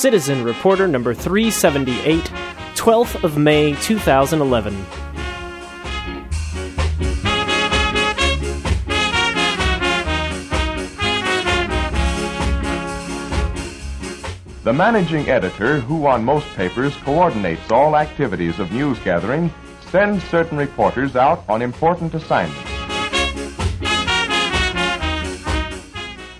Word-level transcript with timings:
Citizen 0.00 0.42
Reporter 0.44 0.88
number 0.88 1.12
378, 1.12 2.24
12th 2.74 3.22
of 3.22 3.36
May 3.36 3.74
2011. 3.74 4.74
The 14.64 14.72
managing 14.72 15.28
editor, 15.28 15.80
who 15.80 16.06
on 16.06 16.24
most 16.24 16.46
papers 16.56 16.96
coordinates 17.04 17.70
all 17.70 17.94
activities 17.94 18.58
of 18.58 18.72
news 18.72 18.98
gathering, 19.00 19.52
sends 19.90 20.24
certain 20.30 20.56
reporters 20.56 21.14
out 21.14 21.44
on 21.46 21.60
important 21.60 22.14
assignments. 22.14 22.69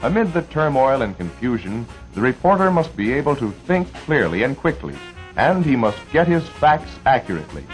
Amid 0.03 0.33
the 0.33 0.43
turmoil 0.43 1.03
and 1.03 1.17
confusion, 1.17 1.87
the 2.15 2.21
reporter 2.23 2.71
must 2.71 2.97
be 2.97 3.13
able 3.13 3.37
to 3.37 3.51
think 3.67 3.93
clearly 4.07 4.43
and 4.45 4.57
quickly, 4.57 4.95
and 5.37 5.65
he 5.65 5.77
must 5.77 5.99
get 6.11 6.27
his 6.27 6.49
facts 6.49 6.91
accurately. 7.05 7.65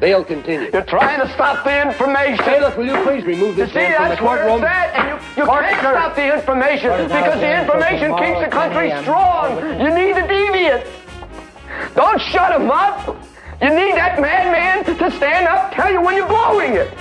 They'll 0.00 0.24
continue. 0.24 0.70
You're 0.72 0.82
trying 0.82 1.20
to 1.20 1.32
stop 1.34 1.64
the 1.64 1.82
information. 1.88 2.44
Taylor, 2.44 2.72
will 2.76 2.86
you 2.86 3.02
please 3.02 3.24
remove 3.24 3.58
You 3.58 3.64
this 3.66 3.72
see, 3.72 3.78
man 3.78 3.96
from 3.96 4.08
the 4.10 4.16
courtroom? 4.16 4.60
that's 4.60 4.60
where 4.60 4.60
courtroom? 4.60 4.62
it's 4.62 4.64
at, 4.64 4.94
and 4.94 5.36
you, 5.36 5.42
you 5.42 5.48
can't 5.48 5.80
stop 5.80 6.14
the 6.14 6.34
information 6.34 6.90
because 7.08 7.40
the 7.40 7.60
information 7.62 8.08
keeps 8.18 8.40
the 8.40 8.50
country 8.50 8.90
strong. 9.02 9.58
You 9.80 9.90
need 9.94 10.14
the 10.14 10.26
deviant. 10.26 11.94
Don't 11.94 12.20
shut 12.20 12.60
him 12.60 12.70
up. 12.70 13.16
You 13.60 13.70
need 13.70 13.94
that 13.96 14.20
madman 14.20 14.84
to 14.84 15.10
stand 15.16 15.48
up, 15.48 15.74
tell 15.74 15.90
you 15.90 16.00
when 16.00 16.14
you're 16.16 16.28
blowing 16.28 16.74
it. 16.74 16.94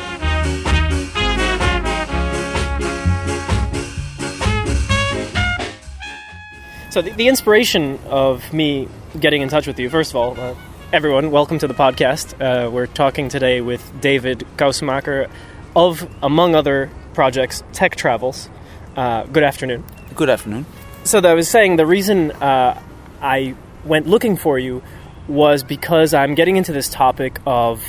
So, 6.89 7.01
the, 7.01 7.11
the 7.11 7.27
inspiration 7.27 7.99
of 8.05 8.53
me 8.53 8.87
getting 9.19 9.41
in 9.41 9.49
touch 9.49 9.67
with 9.67 9.77
you, 9.77 9.89
first 9.89 10.11
of 10.11 10.15
all, 10.15 10.39
uh, 10.39 10.55
everyone, 10.93 11.31
welcome 11.31 11.59
to 11.59 11.67
the 11.67 11.73
podcast. 11.73 12.33
Uh, 12.39 12.71
we're 12.71 12.87
talking 12.87 13.27
today 13.27 13.59
with 13.59 13.99
David 13.99 14.47
Kousemaker 14.55 15.29
of, 15.75 16.09
among 16.23 16.55
other 16.55 16.89
projects, 17.13 17.61
Tech 17.73 17.97
Travels. 17.97 18.49
Uh, 18.95 19.23
good 19.25 19.43
afternoon. 19.43 19.83
Good 20.15 20.29
afternoon. 20.29 20.65
So, 21.03 21.19
I 21.19 21.33
was 21.33 21.49
saying 21.49 21.75
the 21.75 21.85
reason 21.85 22.31
uh, 22.31 22.81
I 23.21 23.55
went 23.83 24.07
looking 24.07 24.37
for 24.37 24.57
you 24.57 24.81
was 25.27 25.63
because 25.63 26.13
I'm 26.13 26.35
getting 26.35 26.55
into 26.55 26.71
this 26.71 26.87
topic 26.87 27.41
of 27.45 27.83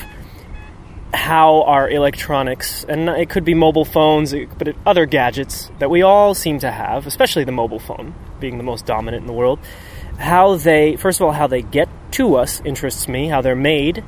how 1.15 1.63
our 1.63 1.89
electronics, 1.89 2.83
and 2.83 3.09
it 3.09 3.31
could 3.31 3.45
be 3.45 3.55
mobile 3.55 3.85
phones, 3.85 4.35
but 4.59 4.75
other 4.85 5.07
gadgets 5.07 5.71
that 5.79 5.89
we 5.89 6.03
all 6.03 6.35
seem 6.35 6.59
to 6.59 6.71
have, 6.73 7.07
especially 7.07 7.45
the 7.45 7.53
mobile 7.53 7.79
phone 7.79 8.13
being 8.41 8.59
the 8.59 8.65
most 8.65 8.87
dominant 8.87 9.23
in 9.23 9.27
the 9.27 9.33
world, 9.33 9.59
how 10.19 10.57
they, 10.57 10.97
first 10.97 11.21
of 11.21 11.27
all, 11.27 11.33
how 11.33 11.47
they 11.47 11.63
get 11.63 11.89
to 12.13 12.37
us 12.37 12.61
interests 12.65 13.09
me, 13.09 13.29
how 13.29 13.41
they're 13.41 13.57
made. 13.57 14.05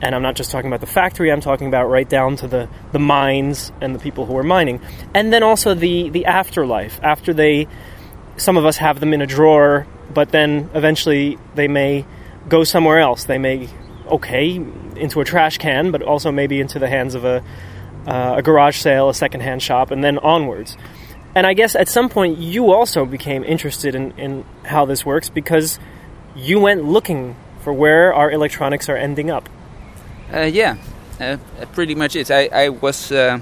And 0.00 0.14
I'm 0.14 0.22
not 0.22 0.36
just 0.36 0.52
talking 0.52 0.68
about 0.68 0.80
the 0.80 0.86
factory, 0.86 1.32
I'm 1.32 1.40
talking 1.40 1.66
about 1.66 1.86
right 1.86 2.08
down 2.08 2.36
to 2.36 2.46
the, 2.46 2.68
the 2.92 3.00
mines 3.00 3.72
and 3.80 3.94
the 3.94 3.98
people 3.98 4.26
who 4.26 4.36
are 4.36 4.44
mining. 4.44 4.80
And 5.12 5.32
then 5.32 5.42
also 5.42 5.74
the, 5.74 6.08
the 6.10 6.26
afterlife. 6.26 7.00
After 7.02 7.34
they, 7.34 7.66
some 8.36 8.56
of 8.56 8.64
us 8.64 8.76
have 8.76 9.00
them 9.00 9.12
in 9.12 9.20
a 9.20 9.26
drawer, 9.26 9.86
but 10.12 10.30
then 10.30 10.70
eventually 10.74 11.38
they 11.56 11.66
may 11.66 12.06
go 12.48 12.62
somewhere 12.62 13.00
else. 13.00 13.24
They 13.24 13.38
may, 13.38 13.68
okay, 14.06 14.54
into 14.96 15.20
a 15.20 15.24
trash 15.24 15.58
can, 15.58 15.90
but 15.90 16.02
also 16.02 16.30
maybe 16.30 16.60
into 16.60 16.78
the 16.78 16.88
hands 16.88 17.16
of 17.16 17.24
a, 17.24 17.42
uh, 18.06 18.34
a 18.36 18.42
garage 18.42 18.78
sale, 18.78 19.08
a 19.08 19.14
secondhand 19.14 19.62
shop, 19.62 19.90
and 19.90 20.02
then 20.04 20.18
onwards. 20.18 20.76
And 21.34 21.46
I 21.46 21.54
guess 21.54 21.76
at 21.76 21.88
some 21.88 22.08
point 22.08 22.38
you 22.38 22.72
also 22.72 23.04
became 23.04 23.44
interested 23.44 23.94
in, 23.94 24.12
in 24.18 24.44
how 24.64 24.86
this 24.86 25.04
works 25.04 25.28
because 25.28 25.78
you 26.34 26.60
went 26.60 26.84
looking 26.84 27.36
for 27.60 27.72
where 27.72 28.14
our 28.14 28.30
electronics 28.30 28.88
are 28.88 28.96
ending 28.96 29.30
up. 29.30 29.48
Uh, 30.32 30.40
yeah, 30.40 30.76
uh, 31.20 31.36
pretty 31.72 31.94
much 31.94 32.16
it. 32.16 32.30
I, 32.30 32.48
I 32.52 32.68
was, 32.68 33.12
uh, 33.12 33.40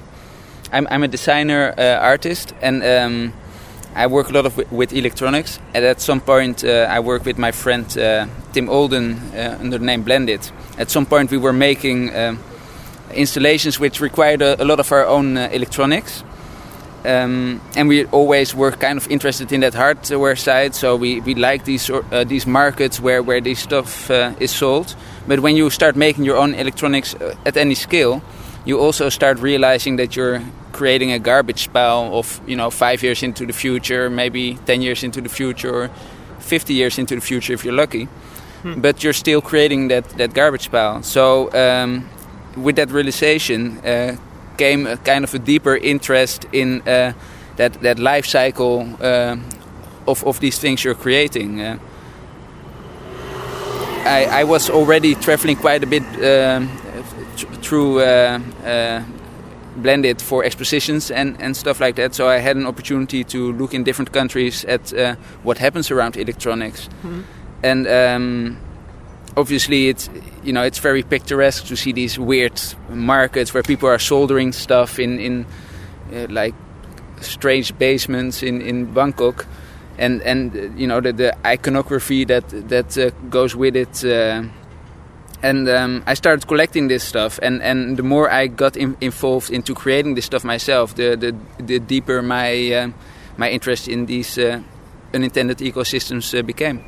I'm, 0.72 0.86
I'm 0.90 1.02
a 1.02 1.08
designer 1.08 1.74
uh, 1.76 1.98
artist, 2.00 2.54
and 2.60 2.82
um, 2.82 3.32
I 3.94 4.06
work 4.06 4.30
a 4.30 4.32
lot 4.32 4.46
of 4.46 4.56
with, 4.56 4.70
with 4.72 4.92
electronics. 4.92 5.58
And 5.74 5.84
at 5.84 6.00
some 6.00 6.20
point, 6.20 6.64
uh, 6.64 6.86
I 6.88 7.00
work 7.00 7.24
with 7.24 7.38
my 7.38 7.52
friend 7.52 7.86
uh, 7.98 8.26
Tim 8.52 8.68
Olden 8.68 9.20
under 9.34 9.78
the 9.78 9.84
name 9.84 10.04
Blendid. 10.04 10.50
At 10.78 10.90
some 10.90 11.06
point, 11.06 11.30
we 11.30 11.38
were 11.38 11.52
making 11.52 12.14
um, 12.14 12.38
installations 13.12 13.78
which 13.80 14.00
required 14.00 14.42
a, 14.42 14.62
a 14.62 14.64
lot 14.64 14.80
of 14.80 14.90
our 14.92 15.06
own 15.06 15.36
electronics. 15.36 16.22
Um, 17.06 17.60
and 17.76 17.88
we 17.88 18.04
always 18.06 18.54
were 18.54 18.72
kind 18.72 18.98
of 18.98 19.08
interested 19.08 19.52
in 19.52 19.60
that 19.60 19.74
hardware 19.74 20.36
side, 20.36 20.74
so 20.74 20.96
we, 20.96 21.20
we 21.20 21.34
like 21.34 21.64
these 21.64 21.88
uh, 21.88 22.24
these 22.24 22.46
markets 22.46 23.00
where, 23.00 23.22
where 23.22 23.40
this 23.40 23.60
stuff 23.60 24.10
uh, 24.10 24.32
is 24.40 24.50
sold. 24.50 24.96
But 25.28 25.40
when 25.40 25.56
you 25.56 25.70
start 25.70 25.96
making 25.96 26.24
your 26.24 26.36
own 26.36 26.54
electronics 26.54 27.14
uh, 27.14 27.34
at 27.44 27.56
any 27.56 27.74
scale, 27.74 28.20
you 28.64 28.80
also 28.80 29.08
start 29.08 29.38
realizing 29.38 29.96
that 29.96 30.16
you're 30.16 30.42
creating 30.72 31.12
a 31.12 31.18
garbage 31.18 31.72
pile 31.72 32.10
of 32.12 32.40
you 32.46 32.56
know 32.56 32.70
five 32.70 33.02
years 33.02 33.22
into 33.22 33.46
the 33.46 33.52
future, 33.52 34.10
maybe 34.10 34.58
ten 34.66 34.82
years 34.82 35.02
into 35.04 35.20
the 35.20 35.28
future, 35.28 35.74
or 35.74 35.90
fifty 36.40 36.74
years 36.74 36.98
into 36.98 37.14
the 37.14 37.20
future 37.20 37.54
if 37.54 37.64
you're 37.64 37.76
lucky. 37.76 38.08
But 38.64 39.04
you're 39.04 39.12
still 39.12 39.40
creating 39.40 39.88
that, 39.88 40.08
that 40.18 40.34
garbage 40.34 40.72
pile. 40.72 41.00
So 41.04 41.52
um, 41.52 42.08
with 42.56 42.74
that 42.76 42.90
realization 42.90 43.78
uh, 43.78 44.16
came 44.56 44.86
a 44.86 44.96
kind 44.96 45.24
of 45.24 45.34
a 45.34 45.38
deeper 45.38 45.76
interest 45.76 46.46
in 46.52 46.82
uh, 46.88 47.12
that 47.56 47.72
that 47.82 47.98
life 47.98 48.26
cycle 48.26 48.88
uh, 49.00 49.36
of 50.06 50.24
of 50.24 50.40
these 50.40 50.58
things 50.58 50.84
you're 50.84 50.94
creating. 50.94 51.60
Uh, 51.60 51.78
I, 54.06 54.40
I 54.40 54.44
was 54.44 54.70
already 54.70 55.14
traveling 55.16 55.56
quite 55.56 55.82
a 55.82 55.86
bit 55.86 56.04
th- 57.36 57.48
through 57.60 58.00
uh, 58.00 58.38
uh, 58.64 59.02
Blendid 59.82 60.20
for 60.22 60.44
expositions 60.44 61.10
and, 61.10 61.36
and 61.40 61.56
stuff 61.56 61.80
like 61.80 61.96
that. 61.96 62.14
So 62.14 62.28
I 62.28 62.38
had 62.38 62.56
an 62.56 62.66
opportunity 62.66 63.24
to 63.24 63.52
look 63.52 63.74
in 63.74 63.84
different 63.84 64.12
countries 64.12 64.64
at 64.64 64.92
uh, 64.94 65.16
what 65.42 65.58
happens 65.58 65.90
around 65.90 66.16
electronics, 66.16 66.88
and 67.62 67.86
um, 67.86 68.56
obviously 69.36 69.88
it's 69.88 70.08
you 70.42 70.52
know 70.52 70.62
it's 70.62 70.78
very 70.78 71.02
picturesque 71.02 71.66
to 71.66 71.76
see 71.76 71.92
these 71.92 72.18
weird 72.18 72.60
markets 72.88 73.52
where 73.52 73.62
people 73.62 73.88
are 73.88 73.98
soldering 73.98 74.52
stuff 74.52 74.98
in 74.98 75.18
in 75.20 75.46
uh, 76.12 76.26
like 76.30 76.54
strange 77.20 77.76
basements 77.78 78.42
in 78.42 78.60
in 78.60 78.92
Bangkok, 78.92 79.46
and 79.98 80.22
and 80.22 80.56
uh, 80.56 80.60
you 80.76 80.86
know 80.86 81.00
the, 81.00 81.12
the 81.12 81.46
iconography 81.46 82.24
that 82.24 82.48
that 82.68 82.96
uh, 82.98 83.10
goes 83.30 83.54
with 83.54 83.76
it. 83.76 84.04
Uh, 84.04 84.44
and 85.42 85.68
um, 85.68 86.02
I 86.06 86.14
started 86.14 86.48
collecting 86.48 86.88
this 86.88 87.04
stuff, 87.04 87.38
and, 87.42 87.62
and 87.62 87.98
the 87.98 88.02
more 88.02 88.30
I 88.30 88.46
got 88.46 88.74
in, 88.74 88.96
involved 89.02 89.50
into 89.50 89.74
creating 89.74 90.14
this 90.14 90.24
stuff 90.24 90.44
myself, 90.44 90.94
the 90.94 91.14
the, 91.14 91.34
the 91.62 91.78
deeper 91.78 92.22
my 92.22 92.72
um 92.72 92.94
my 93.36 93.50
interest 93.50 93.86
in 93.86 94.06
these 94.06 94.38
uh, 94.38 94.60
unintended 95.12 95.58
ecosystems 95.58 96.36
uh, 96.36 96.42
became. 96.42 96.82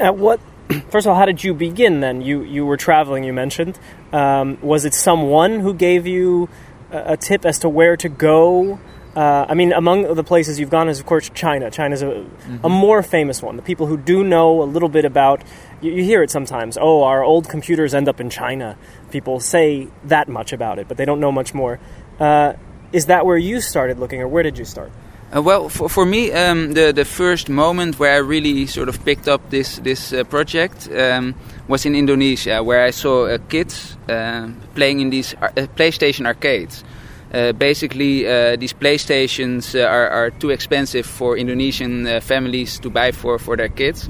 At 0.00 0.16
what? 0.16 0.40
First 0.90 1.06
of 1.06 1.10
all, 1.10 1.16
how 1.16 1.24
did 1.24 1.42
you 1.42 1.54
begin? 1.54 2.00
Then 2.00 2.20
you 2.20 2.42
you 2.42 2.66
were 2.66 2.76
traveling. 2.76 3.24
You 3.24 3.32
mentioned. 3.32 3.78
Um, 4.12 4.58
was 4.60 4.84
it 4.84 4.94
someone 4.94 5.60
who 5.60 5.72
gave 5.72 6.06
you 6.06 6.48
a, 6.90 7.12
a 7.12 7.16
tip 7.16 7.44
as 7.46 7.58
to 7.60 7.68
where 7.68 7.96
to 7.96 8.08
go? 8.08 8.78
Uh, 9.16 9.46
I 9.48 9.54
mean, 9.54 9.72
among 9.72 10.14
the 10.14 10.22
places 10.22 10.60
you've 10.60 10.70
gone 10.70 10.88
is 10.88 11.00
of 11.00 11.06
course 11.06 11.30
China. 11.34 11.70
China's 11.70 12.02
a, 12.02 12.26
a 12.62 12.68
more 12.68 13.02
famous 13.02 13.42
one. 13.42 13.56
The 13.56 13.62
people 13.62 13.86
who 13.86 13.96
do 13.96 14.22
know 14.22 14.62
a 14.62 14.64
little 14.64 14.88
bit 14.88 15.04
about, 15.04 15.42
you, 15.80 15.92
you 15.92 16.04
hear 16.04 16.22
it 16.22 16.30
sometimes. 16.30 16.76
Oh, 16.80 17.02
our 17.02 17.24
old 17.24 17.48
computers 17.48 17.94
end 17.94 18.08
up 18.08 18.20
in 18.20 18.28
China. 18.30 18.76
People 19.10 19.40
say 19.40 19.88
that 20.04 20.28
much 20.28 20.52
about 20.52 20.78
it, 20.78 20.86
but 20.86 20.98
they 20.98 21.04
don't 21.04 21.18
know 21.18 21.32
much 21.32 21.54
more. 21.54 21.80
Uh, 22.20 22.52
is 22.92 23.06
that 23.06 23.24
where 23.26 23.38
you 23.38 23.60
started 23.60 23.98
looking, 23.98 24.20
or 24.20 24.28
where 24.28 24.42
did 24.42 24.58
you 24.58 24.64
start? 24.64 24.92
Uh, 25.34 25.42
well, 25.42 25.68
for, 25.68 25.88
for 25.88 26.06
me, 26.06 26.32
um, 26.32 26.72
the 26.72 26.92
the 26.92 27.04
first 27.04 27.48
moment 27.50 27.98
where 27.98 28.14
I 28.14 28.18
really 28.18 28.66
sort 28.66 28.88
of 28.88 29.04
picked 29.04 29.28
up 29.28 29.50
this 29.50 29.78
this 29.84 30.12
uh, 30.12 30.24
project 30.24 30.88
um, 30.90 31.34
was 31.68 31.84
in 31.84 31.94
Indonesia, 31.94 32.62
where 32.62 32.82
I 32.82 32.90
saw 32.92 33.26
uh, 33.26 33.38
kids 33.48 33.96
uh, 34.08 34.48
playing 34.74 35.00
in 35.00 35.10
these 35.10 35.34
ar- 35.40 35.52
uh, 35.56 35.66
PlayStation 35.76 36.24
arcades. 36.26 36.82
Uh, 37.30 37.52
basically, 37.52 38.26
uh, 38.26 38.56
these 38.56 38.72
PlayStations 38.72 39.74
are, 39.74 40.08
are 40.08 40.30
too 40.30 40.48
expensive 40.48 41.04
for 41.04 41.36
Indonesian 41.36 42.06
uh, 42.06 42.20
families 42.20 42.78
to 42.80 42.88
buy 42.88 43.12
for, 43.12 43.38
for 43.38 43.54
their 43.54 43.68
kids. 43.68 44.08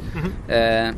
Uh, 0.48 0.92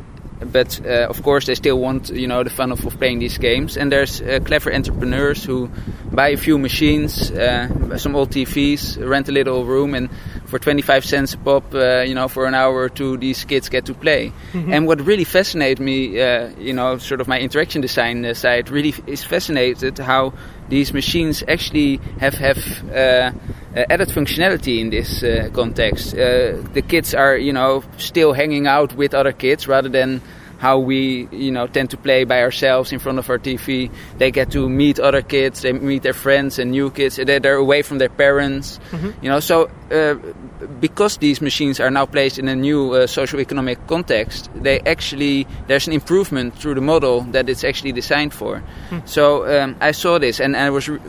but 0.45 0.81
uh, 0.85 1.07
of 1.09 1.21
course, 1.23 1.45
they 1.45 1.55
still 1.55 1.79
want 1.79 2.09
you 2.09 2.27
know 2.27 2.43
the 2.43 2.49
fun 2.49 2.71
of, 2.71 2.85
of 2.85 2.97
playing 2.97 3.19
these 3.19 3.37
games. 3.37 3.77
And 3.77 3.91
there's 3.91 4.21
uh, 4.21 4.39
clever 4.43 4.73
entrepreneurs 4.73 5.43
who 5.43 5.69
buy 6.11 6.29
a 6.29 6.37
few 6.37 6.57
machines, 6.57 7.31
uh, 7.31 7.97
some 7.97 8.15
old 8.15 8.31
TVs, 8.31 8.97
rent 9.07 9.29
a 9.29 9.31
little 9.31 9.65
room, 9.65 9.93
and 9.93 10.09
for 10.51 10.59
25 10.59 11.05
cents 11.05 11.33
a 11.33 11.37
pop, 11.37 11.73
uh, 11.73 12.01
you 12.01 12.13
know, 12.13 12.27
for 12.27 12.45
an 12.45 12.53
hour 12.53 12.75
or 12.75 12.89
two, 12.89 13.17
these 13.17 13.45
kids 13.45 13.69
get 13.69 13.85
to 13.85 13.93
play. 13.93 14.31
And 14.73 14.85
what 14.85 15.01
really 15.01 15.23
fascinated 15.23 15.79
me, 15.79 16.21
uh, 16.21 16.49
you 16.59 16.73
know, 16.73 16.97
sort 16.97 17.21
of 17.21 17.27
my 17.27 17.39
interaction 17.39 17.81
design 17.81 18.35
side, 18.35 18.69
really 18.69 18.93
is 19.07 19.23
fascinated 19.23 19.97
how 19.97 20.33
these 20.69 20.93
machines 20.93 21.43
actually 21.47 21.97
have 22.19 22.33
have 22.35 22.59
uh, 22.91 23.31
uh, 23.75 23.85
added 23.89 24.09
functionality 24.09 24.79
in 24.79 24.89
this 24.89 25.23
uh, 25.23 25.49
context. 25.53 26.13
Uh, 26.13 26.61
the 26.73 26.83
kids 26.85 27.15
are, 27.15 27.37
you 27.37 27.53
know, 27.53 27.83
still 27.97 28.33
hanging 28.33 28.67
out 28.67 28.93
with 28.95 29.13
other 29.13 29.31
kids 29.31 29.67
rather 29.67 29.89
than 29.89 30.21
how 30.61 30.77
we, 30.77 31.27
you 31.31 31.51
know, 31.51 31.65
tend 31.65 31.89
to 31.89 31.97
play 31.97 32.23
by 32.23 32.39
ourselves 32.43 32.91
in 32.91 32.99
front 32.99 33.17
of 33.17 33.27
our 33.31 33.39
TV. 33.39 33.89
They 34.19 34.29
get 34.29 34.51
to 34.51 34.69
meet 34.69 34.99
other 34.99 35.23
kids, 35.23 35.61
they 35.63 35.73
meet 35.73 36.03
their 36.03 36.13
friends 36.13 36.59
and 36.59 36.69
new 36.69 36.91
kids. 36.91 37.15
They're, 37.15 37.55
away 37.55 37.81
from 37.81 37.97
their 37.97 38.09
parents, 38.09 38.79
you 39.21 39.29
know. 39.29 39.39
So 39.39 39.69
uh, 39.91 40.13
because 40.79 41.17
these 41.17 41.41
machines 41.41 41.79
are 41.79 41.89
now 41.89 42.05
placed 42.05 42.37
in 42.37 42.47
a 42.47 42.55
new 42.55 42.93
uh, 42.93 43.07
socio-economic 43.07 43.87
context, 43.87 44.51
they 44.55 44.79
actually 44.81 45.47
there's 45.67 45.87
an 45.87 45.93
improvement 45.93 46.55
through 46.55 46.75
the 46.75 46.81
model 46.81 47.21
that 47.31 47.49
it's 47.49 47.63
actually 47.63 47.91
designed 47.91 48.33
for. 48.33 48.61
So 49.05 49.45
um, 49.49 49.75
I 49.81 49.91
saw 49.91 50.19
this 50.19 50.39
and, 50.39 50.55
I 50.55 50.69
was 50.69 50.87
re- 50.87 50.99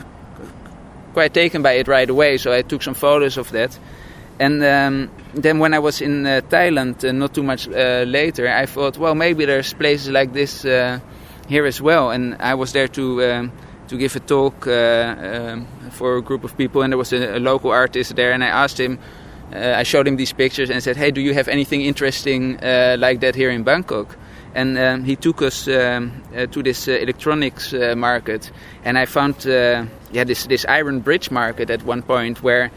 quite 1.13 1.35
taken 1.35 1.63
by 1.63 1.73
it 1.73 1.89
right 1.89 2.09
away. 2.09 2.39
So 2.39 2.53
I 2.53 2.63
took 2.63 2.83
some 2.83 2.95
photos 2.95 3.37
of 3.37 3.51
that. 3.53 3.79
And 4.39 4.63
um, 4.65 5.11
then 5.35 5.59
when 5.59 5.75
I 5.75 5.79
was 5.79 6.01
in 6.01 6.27
uh, 6.27 6.41
Thailand, 6.49 7.05
uh, 7.05 7.13
not 7.13 7.35
too 7.35 7.43
much 7.43 7.69
uh, 7.69 8.05
later, 8.07 8.49
I 8.49 8.67
thought, 8.67 8.99
well, 8.99 9.15
maybe 9.15 9.45
there's 9.45 9.73
places 9.73 10.11
like 10.11 10.33
this 10.33 10.65
uh, 10.65 11.01
here 11.49 11.67
as 11.67 11.81
well. 11.81 12.11
And 12.11 12.37
I 12.41 12.55
was 12.55 12.73
there 12.73 12.89
to 12.89 13.23
um, 13.25 13.53
to 13.89 13.97
give 13.97 14.17
a 14.17 14.21
talk 14.21 14.67
uh, 14.67 14.73
um, 14.73 15.67
for 15.91 16.17
a 16.17 16.23
group 16.23 16.45
of 16.45 16.57
people, 16.57 16.83
and 16.83 16.93
there 16.93 16.99
was 16.99 17.13
a, 17.13 17.37
a 17.37 17.41
local 17.41 17.71
artist 17.71 18.17
there, 18.17 18.33
and 18.33 18.43
I 18.43 18.49
asked 18.49 18.81
him. 18.81 18.99
Uh, 19.53 19.75
I 19.77 19.83
showed 19.83 20.09
him 20.09 20.17
these 20.17 20.33
pictures 20.33 20.71
and 20.71 20.83
said, 20.83 20.97
"Hey, 20.97 21.11
do 21.11 21.21
you 21.21 21.35
have 21.35 21.49
anything 21.49 21.83
interesting 21.83 22.59
like 22.99 23.21
that 23.21 23.35
here 23.35 23.51
in 23.51 23.65
Bangkok?" 23.65 24.17
And 24.55 24.79
um, 24.79 25.05
he 25.05 25.17
took 25.17 25.43
us 25.43 25.69
um, 25.69 26.23
to 26.51 26.63
this 26.63 26.89
electronics 26.89 27.75
market, 27.97 28.51
and 28.85 28.97
I 28.97 29.05
found 29.05 29.45
yeah 29.45 30.25
this 30.25 30.47
this 30.47 30.65
Iron 30.67 31.01
Bridge 31.01 31.31
market 31.31 31.69
at 31.71 31.85
one 31.85 32.03
point 32.03 32.43
where 32.43 32.71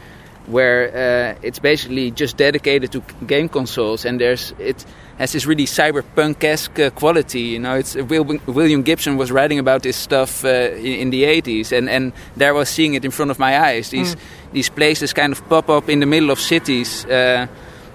where 0.46 1.34
uh, 1.34 1.38
it's 1.42 1.58
basically 1.58 2.10
just 2.10 2.36
dedicated 2.36 2.92
to 2.92 3.02
game 3.26 3.48
consoles, 3.48 4.04
and 4.04 4.20
there's 4.20 4.52
it 4.58 4.84
has 5.18 5.32
this 5.32 5.46
really 5.46 5.64
cyberpunk-esque 5.64 6.78
uh, 6.78 6.90
quality. 6.90 7.40
You 7.40 7.58
know, 7.58 7.74
it's 7.76 7.94
Wil- 7.94 8.38
William 8.46 8.82
Gibson 8.82 9.16
was 9.16 9.30
writing 9.32 9.58
about 9.58 9.82
this 9.82 9.96
stuff 9.96 10.44
uh, 10.44 10.48
in, 10.76 11.00
in 11.00 11.10
the 11.10 11.24
80s, 11.24 11.72
and 11.72 11.88
and 11.88 12.12
there 12.36 12.50
I 12.50 12.58
was 12.58 12.68
seeing 12.68 12.94
it 12.94 13.04
in 13.04 13.10
front 13.10 13.30
of 13.30 13.38
my 13.38 13.58
eyes. 13.58 13.90
These 13.90 14.16
these 14.52 14.70
places 14.70 15.12
kind 15.12 15.32
of 15.32 15.48
pop 15.48 15.68
up 15.68 15.88
in 15.88 16.00
the 16.00 16.06
middle 16.06 16.30
of 16.30 16.38
cities 16.38 17.04
uh, 17.06 17.46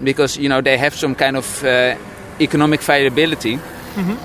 because 0.04 0.38
you 0.38 0.50
know 0.50 0.62
they 0.62 0.78
have 0.78 0.96
some 0.96 1.16
kind 1.16 1.38
of 1.38 1.64
uh, 1.64 1.96
economic 2.40 2.82
viability. 2.82 3.60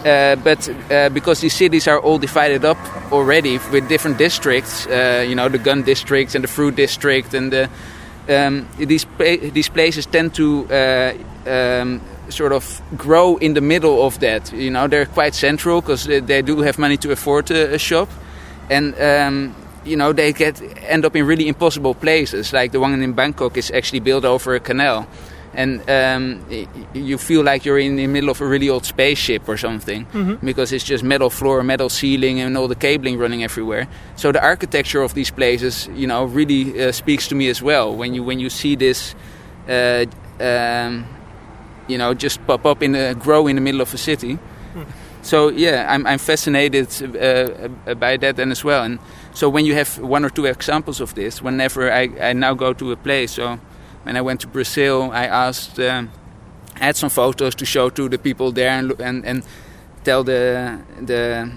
Uh, 0.07 0.37
but 0.45 0.69
uh, 0.93 1.09
because 1.09 1.41
these 1.41 1.53
cities 1.55 1.89
are 1.89 1.99
all 1.99 2.19
divided 2.19 2.65
up 2.65 2.79
already 3.11 3.59
with 3.73 3.89
different 3.89 4.17
districts, 4.17 4.87
uh, 4.87 5.25
you 5.29 5.35
know, 5.35 5.49
the 5.49 5.59
gun 5.59 5.83
district 5.83 6.37
and 6.37 6.45
the 6.45 6.49
fruit 6.49 6.77
district, 6.77 7.35
and 7.35 7.53
the, 7.53 7.69
um, 8.29 8.69
these 8.79 9.07
these 9.53 9.69
places 9.69 10.07
tend 10.07 10.35
to 10.35 10.67
uh, 10.71 11.13
um, 11.47 12.01
sort 12.29 12.53
of 12.53 12.81
grow 12.97 13.37
in 13.37 13.55
the 13.55 13.61
middle 13.61 14.05
of 14.05 14.19
that. 14.21 14.53
You 14.53 14.71
know, 14.71 14.89
they're 14.89 15.07
quite 15.07 15.35
central 15.35 15.81
because 15.81 16.05
they, 16.05 16.21
they 16.21 16.43
do 16.43 16.61
have 16.61 16.79
money 16.79 16.97
to 16.99 17.13
afford 17.13 17.51
a, 17.51 17.75
a 17.75 17.79
shop, 17.79 18.09
and 18.71 18.95
um, 19.01 19.55
you 19.85 19.97
know 19.97 20.13
they 20.13 20.33
get 20.33 20.61
end 20.89 21.05
up 21.05 21.15
in 21.17 21.27
really 21.27 21.49
impossible 21.49 21.95
places. 21.95 22.53
Like 22.53 22.73
the 22.73 22.81
one 22.81 23.01
in 23.03 23.13
Bangkok 23.13 23.57
is 23.57 23.71
actually 23.71 24.01
built 24.01 24.25
over 24.25 24.55
a 24.55 24.61
canal 24.61 25.07
and 25.57 25.81
um, 25.89 26.45
you 26.93 27.17
feel 27.19 27.43
like 27.43 27.65
you're 27.65 27.79
in 27.79 27.97
the 27.97 28.07
middle 28.07 28.29
of 28.29 28.41
a 28.43 28.47
really 28.47 28.69
old 28.69 28.85
spaceship 28.85 29.49
or 29.49 29.57
something 29.57 30.07
because 30.45 30.71
it's 30.71 30.85
just 30.85 31.03
metal 31.03 31.31
floor, 31.31 31.63
metal 31.63 31.89
ceiling, 31.89 32.41
and 32.41 32.57
all 32.59 32.69
the 32.69 32.75
cabling 32.77 33.19
running 33.19 33.43
everywhere. 33.43 33.89
So 34.17 34.33
the 34.33 34.43
architecture 34.43 35.03
of 35.03 35.15
these 35.15 35.31
places, 35.31 35.89
you 35.95 36.07
know, 36.07 36.25
really 36.27 36.79
uh, 36.79 36.93
speaks 36.93 37.27
to 37.29 37.35
me 37.35 37.49
as 37.49 37.63
well. 37.63 37.97
When 37.97 38.15
you 38.15 38.23
when 38.23 38.39
you 38.39 38.51
see 38.51 38.77
this, 38.77 39.15
uh, 39.69 40.05
um, 40.41 41.07
you 41.89 41.97
know, 41.97 42.13
just 42.15 42.47
pop 42.47 42.67
up 42.67 42.83
in 42.83 42.95
a 42.95 43.15
grow 43.15 43.47
in 43.47 43.57
the 43.57 43.63
middle 43.63 43.81
of 43.81 43.95
a 43.95 43.99
city. 43.99 44.39
So 45.23 45.49
yeah, 45.49 45.87
I'm 45.89 46.07
I'm 46.07 46.19
fascinated 46.19 46.89
uh, 47.17 47.95
by 47.95 48.19
that 48.19 48.39
and 48.39 48.53
as 48.53 48.63
well. 48.63 48.85
And 48.85 48.99
so 49.33 49.49
when 49.49 49.65
you 49.65 49.75
have 49.75 49.99
one 49.99 50.25
or 50.25 50.31
two 50.31 50.45
examples 50.45 51.01
of 51.01 51.15
this, 51.15 51.43
whenever 51.43 51.91
I, 51.91 52.11
I 52.21 52.33
now 52.35 52.55
go 52.55 52.73
to 52.75 52.93
a 52.93 52.97
place, 52.97 53.33
so 53.33 53.59
when 54.07 54.17
I 54.17 54.21
went 54.21 54.41
to 54.43 54.47
Brazil, 54.47 55.11
I 55.13 55.27
asked, 55.27 55.81
um, 55.81 56.11
I 56.77 56.85
had 56.85 56.97
some 56.97 57.11
photos 57.11 57.57
to 57.57 57.65
show 57.67 57.91
to 57.91 58.09
the 58.09 58.19
people 58.19 58.53
there 58.53 58.71
and 58.71 58.93
and, 59.01 59.27
and 59.27 59.43
tell 60.05 60.23
the 60.23 60.79
the 61.07 61.51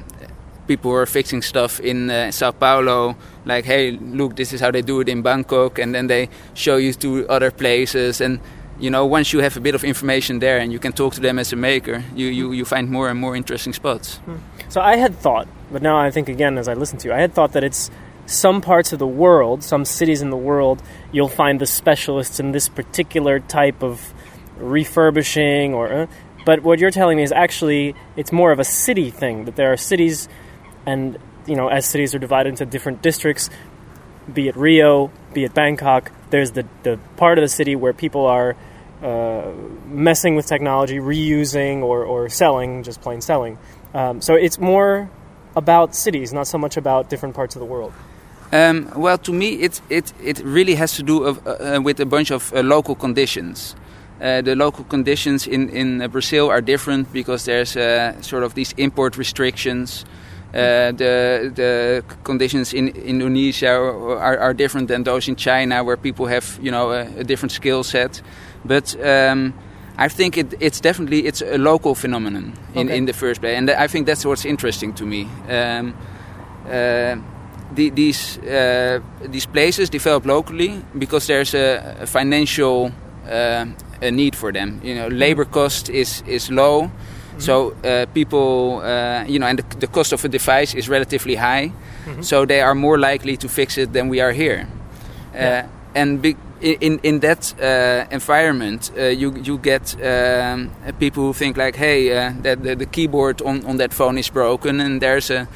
people 0.67 0.91
who 0.91 0.97
are 0.97 1.05
fixing 1.05 1.43
stuff 1.43 1.79
in 1.79 2.09
uh, 2.09 2.31
Sao 2.31 2.51
Paulo, 2.51 3.15
like, 3.45 3.65
hey, 3.65 3.91
look, 3.91 4.35
this 4.35 4.53
is 4.53 4.61
how 4.61 4.71
they 4.71 4.81
do 4.81 4.99
it 5.01 5.09
in 5.09 5.21
Bangkok, 5.21 5.79
and 5.79 5.93
then 5.93 6.07
they 6.07 6.27
show 6.53 6.77
you 6.77 6.93
to 6.93 7.27
other 7.29 7.51
places 7.51 8.21
and. 8.21 8.39
You 8.81 8.89
know, 8.89 9.05
once 9.05 9.33
you 9.33 9.41
have 9.43 9.57
a 9.57 9.59
bit 9.59 9.75
of 9.75 9.83
information 9.83 10.39
there 10.39 10.57
and 10.57 10.71
you 10.71 10.79
can 10.79 10.93
talk 10.93 11.13
to 11.15 11.19
them 11.19 11.37
as 11.37 11.51
a 11.51 11.57
maker, 11.57 12.01
you, 12.15 12.27
you, 12.27 12.53
you 12.53 12.63
find 12.63 12.89
more 12.89 13.09
and 13.09 13.19
more 13.19 13.35
interesting 13.35 13.73
spots. 13.73 14.21
So 14.69 14.79
I 14.79 14.95
had 14.95 15.19
thought, 15.19 15.49
but 15.69 15.81
now 15.81 15.97
I 15.97 16.11
think 16.11 16.29
again 16.29 16.57
as 16.57 16.69
I 16.69 16.75
listen 16.75 16.97
to 16.99 17.09
you, 17.09 17.13
I 17.13 17.19
had 17.19 17.33
thought 17.33 17.51
that 17.51 17.63
it's 17.65 17.91
some 18.29 18.61
parts 18.61 18.93
of 18.93 18.99
the 18.99 19.07
world, 19.07 19.63
some 19.63 19.85
cities 19.85 20.21
in 20.21 20.29
the 20.29 20.37
world, 20.37 20.81
you'll 21.11 21.27
find 21.27 21.59
the 21.59 21.65
specialists 21.65 22.39
in 22.39 22.51
this 22.51 22.69
particular 22.69 23.39
type 23.39 23.83
of 23.83 24.13
refurbishing 24.57 25.73
or. 25.73 25.91
Uh, 25.91 26.07
but 26.45 26.63
what 26.63 26.79
you're 26.79 26.91
telling 26.91 27.17
me 27.17 27.23
is 27.23 27.31
actually 27.31 27.95
it's 28.15 28.31
more 28.31 28.51
of 28.51 28.59
a 28.59 28.63
city 28.63 29.09
thing 29.11 29.45
that 29.45 29.55
there 29.55 29.73
are 29.73 29.77
cities, 29.77 30.29
and 30.85 31.17
you 31.45 31.55
know 31.55 31.67
as 31.67 31.85
cities 31.85 32.15
are 32.15 32.19
divided 32.19 32.49
into 32.49 32.65
different 32.65 33.01
districts, 33.01 33.49
be 34.31 34.47
it 34.47 34.55
Rio, 34.55 35.11
be 35.33 35.43
it 35.43 35.53
Bangkok, 35.53 36.11
there's 36.29 36.51
the 36.51 36.65
the 36.83 36.97
part 37.17 37.37
of 37.37 37.41
the 37.41 37.49
city 37.49 37.75
where 37.75 37.93
people 37.93 38.25
are 38.25 38.55
uh, 39.03 39.51
messing 39.85 40.35
with 40.35 40.45
technology, 40.45 40.97
reusing 40.97 41.81
or, 41.81 42.03
or 42.03 42.29
selling, 42.29 42.83
just 42.83 43.01
plain 43.01 43.21
selling. 43.21 43.57
Um, 43.93 44.21
so 44.21 44.35
it's 44.35 44.59
more 44.59 45.09
about 45.55 45.95
cities, 45.95 46.31
not 46.33 46.47
so 46.47 46.57
much 46.57 46.77
about 46.77 47.09
different 47.09 47.35
parts 47.35 47.55
of 47.55 47.59
the 47.59 47.65
world. 47.65 47.93
Um, 48.51 48.89
well, 48.95 49.17
to 49.19 49.33
me, 49.33 49.47
it 49.61 49.81
it 49.89 50.13
it 50.23 50.39
really 50.43 50.75
has 50.75 50.95
to 50.95 51.03
do 51.03 51.23
of, 51.23 51.45
uh, 51.45 51.79
with 51.83 51.99
a 51.99 52.05
bunch 52.05 52.31
of 52.31 52.51
uh, 52.53 52.61
local 52.61 52.95
conditions. 52.95 53.75
Uh, 54.21 54.41
the 54.41 54.55
local 54.55 54.83
conditions 54.85 55.47
in 55.47 55.69
in 55.69 56.01
uh, 56.01 56.07
Brazil 56.07 56.49
are 56.49 56.61
different 56.61 57.13
because 57.13 57.45
there's 57.45 57.77
uh, 57.77 58.19
sort 58.21 58.43
of 58.43 58.53
these 58.53 58.73
import 58.77 59.17
restrictions. 59.17 60.03
Uh, 60.53 60.91
the 60.97 61.51
the 61.55 62.03
conditions 62.23 62.73
in 62.73 62.87
Indonesia 62.87 63.69
are, 63.69 64.39
are, 64.39 64.53
different 64.53 64.87
than 64.87 65.03
those 65.03 65.27
in 65.27 65.35
China, 65.35 65.83
where 65.83 65.95
people 65.95 66.25
have 66.25 66.57
you 66.59 66.71
know 66.71 66.91
a, 66.91 67.01
a 67.19 67.23
different 67.23 67.51
skill 67.51 67.83
set. 67.83 68.21
But 68.65 68.95
um, 69.05 69.53
I 69.95 70.09
think 70.09 70.37
it, 70.37 70.55
it's 70.59 70.81
definitely 70.81 71.27
it's 71.27 71.43
a 71.43 71.57
local 71.59 71.93
phenomenon 71.93 72.53
in, 72.73 72.87
Okay. 72.87 72.97
in 72.97 73.05
the 73.05 73.13
first 73.13 73.41
place, 73.41 73.55
and 73.57 73.69
I 73.69 73.87
think 73.87 74.07
that's 74.07 74.25
what's 74.25 74.43
interesting 74.43 74.91
to 74.93 75.05
me. 75.05 75.27
Um, 75.47 75.93
uh, 76.65 77.15
the, 77.75 77.89
these 77.89 78.37
uh, 78.39 78.99
these 79.31 79.45
places 79.45 79.89
develop 79.89 80.25
locally 80.25 80.81
because 80.97 81.27
there's 81.27 81.53
a, 81.53 81.97
a 82.01 82.05
financial 82.05 82.91
uh, 83.29 83.65
a 84.01 84.11
need 84.11 84.35
for 84.35 84.51
them. 84.51 84.81
You 84.83 84.95
know, 84.95 85.07
labor 85.07 85.45
cost 85.45 85.89
is 85.89 86.23
is 86.27 86.49
low, 86.49 86.89
so 87.37 87.75
uh, 87.83 88.05
people 88.13 88.81
uh, 88.83 89.23
you 89.27 89.39
know, 89.39 89.47
and 89.47 89.59
the, 89.59 89.77
the 89.79 89.87
cost 89.87 90.13
of 90.13 90.25
a 90.25 90.27
device 90.27 90.73
is 90.77 90.89
relatively 90.89 91.35
high, 91.35 91.71
so 92.21 92.45
they 92.45 92.61
are 92.61 92.75
more 92.75 92.97
likely 92.97 93.37
to 93.37 93.47
fix 93.47 93.77
it 93.77 93.93
than 93.93 94.09
we 94.09 94.21
are 94.21 94.31
here. 94.31 94.67
Uh, 95.35 95.63
and 95.95 96.21
be, 96.21 96.35
in 96.61 96.99
in 97.03 97.19
that 97.19 97.53
uh, 97.61 98.05
environment, 98.11 98.91
you 98.95 99.33
you 99.43 99.57
get 99.57 99.95
um, 100.01 100.71
people 100.99 101.23
who 101.23 101.33
think 101.33 101.57
like, 101.57 101.77
hey, 101.77 102.09
that 102.41 102.63
the, 102.63 102.75
the 102.75 102.85
keyboard 102.85 103.41
on, 103.41 103.65
on 103.65 103.77
that 103.77 103.93
phone 103.93 104.19
is 104.19 104.29
broken, 104.29 104.81
and 104.81 105.01
there's 105.01 105.31
a, 105.31 105.47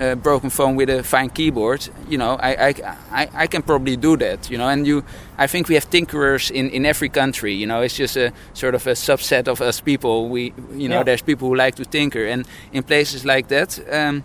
a 0.00 0.16
broken 0.16 0.50
phone 0.50 0.76
with 0.76 0.88
a 0.90 1.02
fine 1.02 1.28
keyboard. 1.30 1.88
You 2.08 2.18
know, 2.18 2.36
I, 2.42 2.68
I, 2.68 2.74
I, 3.12 3.28
I 3.44 3.46
can 3.46 3.62
probably 3.62 3.96
do 3.96 4.16
that. 4.16 4.50
You 4.50 4.58
know, 4.58 4.68
and 4.68 4.86
you, 4.86 5.04
I 5.38 5.46
think 5.46 5.68
we 5.68 5.74
have 5.74 5.88
tinkerers 5.90 6.50
in, 6.50 6.70
in 6.70 6.86
every 6.86 7.08
country. 7.10 7.52
You 7.54 7.66
know, 7.66 7.82
it's 7.82 7.96
just 7.96 8.16
a 8.16 8.32
sort 8.54 8.74
of 8.74 8.86
a 8.86 8.92
subset 8.94 9.46
of 9.48 9.60
us 9.60 9.80
people. 9.80 10.28
We, 10.28 10.52
you 10.74 10.88
know, 10.88 10.96
Yeah. 10.98 11.02
there's 11.04 11.22
people 11.22 11.48
who 11.48 11.54
like 11.54 11.74
to 11.76 11.84
tinker, 11.84 12.24
and 12.26 12.46
in 12.72 12.82
places 12.82 13.24
like 13.24 13.48
that. 13.48 13.78
Um, 13.92 14.24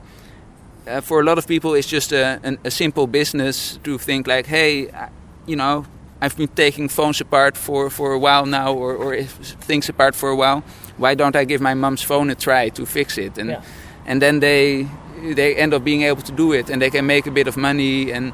uh, 0.87 1.01
for 1.01 1.19
a 1.19 1.23
lot 1.23 1.37
of 1.37 1.45
people, 1.47 1.73
it's 1.73 1.87
just 1.87 2.11
a, 2.13 2.39
an, 2.43 2.57
a 2.63 2.69
simple 2.71 3.07
business 3.07 3.79
to 3.83 3.97
think 3.97 4.27
like, 4.27 4.45
hey, 4.45 4.89
I- 4.91 5.09
you 5.47 5.55
know, 5.55 5.85
I've 6.21 6.35
been 6.37 6.47
taking 6.55 6.89
phones 6.89 7.21
apart 7.21 7.57
for, 7.57 7.89
for 7.89 8.13
a 8.13 8.19
while 8.19 8.45
now, 8.45 8.73
or, 8.73 8.95
or 8.95 9.13
if 9.13 9.31
things 9.67 9.89
apart 9.89 10.15
for 10.15 10.29
a 10.29 10.35
while. 10.35 10.63
Why 10.97 11.13
don't 11.15 11.35
I 11.35 11.43
give 11.43 11.61
my 11.61 11.73
mom's 11.73 12.01
phone 12.01 12.29
a 12.31 12.35
try 12.35 12.69
to 12.69 12.85
fix 12.85 13.17
it? 13.17 13.37
And 13.37 13.49
Yeah. 13.49 13.61
and 14.07 14.21
then 14.21 14.39
they 14.39 14.87
they 15.33 15.55
end 15.55 15.73
up 15.73 15.83
being 15.83 16.03
able 16.03 16.21
to 16.21 16.31
do 16.31 16.53
it, 16.53 16.69
and 16.69 16.81
they 16.81 16.89
can 16.89 17.05
make 17.05 17.27
a 17.27 17.31
bit 17.31 17.47
of 17.47 17.57
money. 17.57 18.11
And 18.11 18.33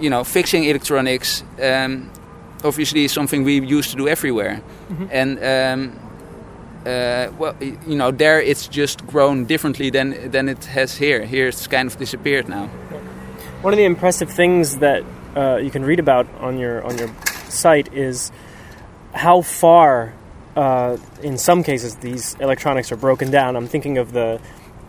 you 0.00 0.10
know, 0.10 0.24
fixing 0.24 0.64
electronics 0.64 1.44
um, 1.62 2.10
obviously 2.64 3.04
is 3.04 3.12
something 3.12 3.44
we 3.44 3.60
used 3.60 3.90
to 3.90 3.96
do 3.96 4.08
everywhere. 4.08 4.62
And 5.10 5.38
um, 5.38 5.98
uh, 6.86 7.30
well, 7.38 7.54
you 7.60 7.96
know, 7.96 8.10
there 8.10 8.40
it's 8.40 8.68
just 8.68 9.06
grown 9.06 9.44
differently 9.46 9.90
than 9.90 10.30
than 10.30 10.48
it 10.48 10.64
has 10.66 10.96
here. 10.96 11.24
Here 11.24 11.48
it's 11.48 11.66
kind 11.66 11.88
of 11.88 11.96
disappeared 11.98 12.48
now. 12.48 12.68
One 13.62 13.72
of 13.72 13.78
the 13.78 13.84
impressive 13.84 14.30
things 14.30 14.78
that 14.78 15.04
uh, 15.36 15.56
you 15.56 15.70
can 15.70 15.84
read 15.84 16.00
about 16.00 16.26
on 16.40 16.58
your 16.58 16.82
on 16.84 16.98
your 16.98 17.08
site 17.48 17.92
is 17.92 18.32
how 19.14 19.42
far, 19.42 20.12
uh, 20.56 20.96
in 21.22 21.38
some 21.38 21.62
cases, 21.62 21.96
these 21.96 22.34
electronics 22.40 22.90
are 22.90 22.96
broken 22.96 23.30
down. 23.30 23.56
I'm 23.56 23.68
thinking 23.68 23.98
of 23.98 24.12
the 24.12 24.40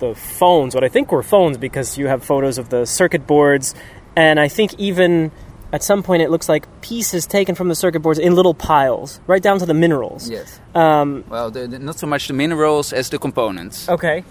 the 0.03 0.15
phones, 0.15 0.75
what 0.75 0.83
I 0.83 0.89
think 0.89 1.11
were 1.11 1.23
phones, 1.23 1.57
because 1.57 1.97
you 1.99 2.07
have 2.07 2.19
photos 2.23 2.57
of 2.57 2.65
the 2.69 2.85
circuit 2.85 3.23
boards, 3.33 3.75
and 4.15 4.39
I 4.45 4.49
think 4.57 4.69
even 4.77 5.31
at 5.71 5.81
some 5.83 6.03
point 6.03 6.21
it 6.21 6.29
looks 6.29 6.47
like 6.47 6.63
pieces 6.81 7.25
taken 7.25 7.55
from 7.55 7.67
the 7.69 7.75
circuit 7.75 8.01
boards 8.01 8.19
in 8.19 8.35
little 8.35 8.53
piles, 8.53 9.19
right 9.27 9.43
down 9.43 9.57
to 9.59 9.65
the 9.65 9.73
minerals. 9.73 10.29
Yes. 10.29 10.59
Um, 10.75 11.23
Well, 11.29 11.49
the, 11.51 11.67
the, 11.67 11.79
not 11.79 11.97
so 11.97 12.07
much 12.07 12.27
the 12.27 12.33
minerals 12.33 12.93
as 12.93 13.09
the 13.09 13.17
components. 13.17 13.89
okay. 13.89 14.23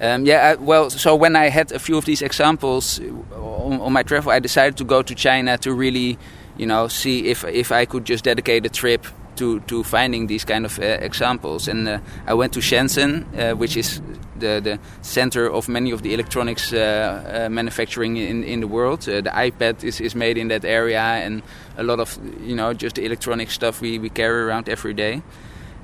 Um, 0.00 0.26
yeah, 0.26 0.40
I, 0.50 0.54
well, 0.56 0.90
so 0.90 1.14
when 1.14 1.36
I 1.36 1.50
had 1.50 1.72
a 1.72 1.78
few 1.78 1.96
of 1.96 2.04
these 2.04 2.20
examples 2.24 3.00
uh, 3.00 3.04
on, 3.66 3.80
on 3.80 3.92
my 3.92 4.02
travel, 4.02 4.32
I 4.32 4.40
decided 4.40 4.76
to 4.78 4.84
go 4.84 5.02
to 5.02 5.14
China 5.14 5.56
to 5.58 5.72
really, 5.72 6.18
you 6.58 6.66
know, 6.66 6.88
see 6.88 7.30
if 7.30 7.44
if 7.44 7.70
I 7.70 7.86
could 7.86 8.04
just 8.04 8.24
dedicate 8.24 8.66
a 8.66 8.68
trip 8.68 9.06
to 9.36 9.60
to 9.60 9.84
finding 9.84 10.26
these 10.26 10.44
kind 10.44 10.64
of 10.64 10.78
uh, 10.78 10.82
examples. 10.82 11.68
And 11.68 11.88
uh, 11.88 11.98
I 12.26 12.34
went 12.34 12.52
to 12.54 12.60
Shenzhen, 12.60 13.12
uh, 13.38 13.56
which 13.56 13.76
is 13.76 14.00
the 14.38 14.60
the 14.60 14.78
center 15.02 15.50
of 15.50 15.68
many 15.68 15.92
of 15.92 16.02
the 16.02 16.14
electronics 16.14 16.72
uh, 16.72 16.78
uh, 16.78 17.48
manufacturing 17.48 18.16
in 18.16 18.44
in 18.44 18.60
the 18.60 18.66
world. 18.68 19.08
Uh, 19.08 19.20
the 19.20 19.30
iPad 19.30 19.84
is 19.84 20.00
is 20.00 20.14
made 20.14 20.38
in 20.38 20.48
that 20.48 20.64
area, 20.64 21.00
and 21.00 21.42
a 21.76 21.82
lot 21.82 22.00
of 22.00 22.18
you 22.40 22.54
know 22.54 22.72
just 22.72 22.96
the 22.96 23.04
electronic 23.04 23.50
stuff 23.50 23.80
we 23.80 23.98
we 23.98 24.08
carry 24.08 24.42
around 24.42 24.68
every 24.68 24.94
day. 24.94 25.22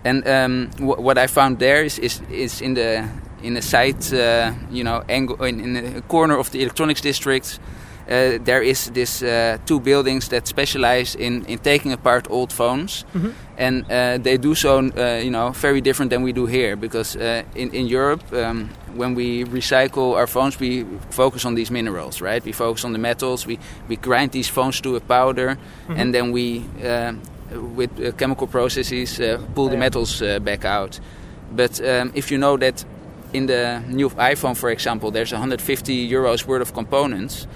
And 0.05 0.27
um, 0.27 0.71
wh- 0.79 0.99
what 0.99 1.19
I 1.19 1.27
found 1.27 1.59
there 1.59 1.85
is 1.85 1.99
is, 1.99 2.23
is 2.31 2.61
in 2.61 2.75
the 2.75 3.09
in 3.43 3.55
the 3.55 3.63
side, 3.63 4.13
uh, 4.13 4.53
you 4.71 4.85
know, 4.85 5.03
angle 5.09 5.43
in, 5.45 5.61
in 5.61 5.73
the 5.95 6.03
corner 6.03 6.39
of 6.39 6.51
the 6.51 6.63
electronics 6.63 7.01
district. 7.01 7.59
Uh, 8.11 8.39
there 8.45 8.63
is 8.63 8.91
this 8.91 9.23
uh, 9.23 9.57
two 9.67 9.79
buildings 9.79 10.29
that 10.29 10.49
specialize 10.49 11.15
in, 11.15 11.45
in 11.47 11.59
taking 11.59 11.93
apart 11.93 12.27
old 12.31 12.53
phones, 12.53 13.05
and 13.57 13.85
uh, 13.91 14.19
they 14.19 14.37
do 14.37 14.55
so, 14.55 14.79
uh, 14.79 15.21
you 15.23 15.31
know, 15.31 15.51
very 15.51 15.81
different 15.81 16.11
than 16.11 16.23
we 16.23 16.33
do 16.33 16.47
here. 16.47 16.77
Because 16.77 17.17
uh, 17.17 17.43
in 17.55 17.71
in 17.73 17.87
Europe, 17.87 18.23
um, 18.33 18.69
when 18.97 19.15
we 19.15 19.45
recycle 19.45 20.17
our 20.17 20.27
phones, 20.27 20.59
we 20.61 20.85
focus 21.11 21.45
on 21.45 21.55
these 21.55 21.73
minerals, 21.73 22.21
right? 22.21 22.45
We 22.45 22.53
focus 22.53 22.85
on 22.85 22.93
the 22.93 22.99
metals. 22.99 23.47
We 23.47 23.59
we 23.89 23.97
grind 23.97 24.31
these 24.33 24.51
phones 24.51 24.81
to 24.81 24.97
a 24.97 25.01
powder, 25.01 25.57
and 25.89 26.13
then 26.13 26.33
we 26.33 26.65
uh, 26.85 27.13
with 27.77 27.91
uh, 28.01 28.13
chemical 28.13 28.47
processes 28.47 29.21
uh, 29.21 29.39
pull 29.55 29.69
the 29.69 29.77
metals 29.77 30.23
uh, 30.23 30.39
back 30.39 30.65
out. 30.65 31.01
But 31.57 31.81
um, 31.81 32.13
if 32.15 32.31
you 32.31 32.39
know 32.39 32.57
that 32.57 32.85
in 33.33 33.47
the 33.47 33.83
new 33.89 34.11
iPhone, 34.11 34.57
for 34.57 34.71
example, 34.71 35.11
there's 35.11 35.33
150 35.33 36.11
euros 36.11 36.47
worth 36.47 36.63
of 36.63 36.73
components, 36.75 37.47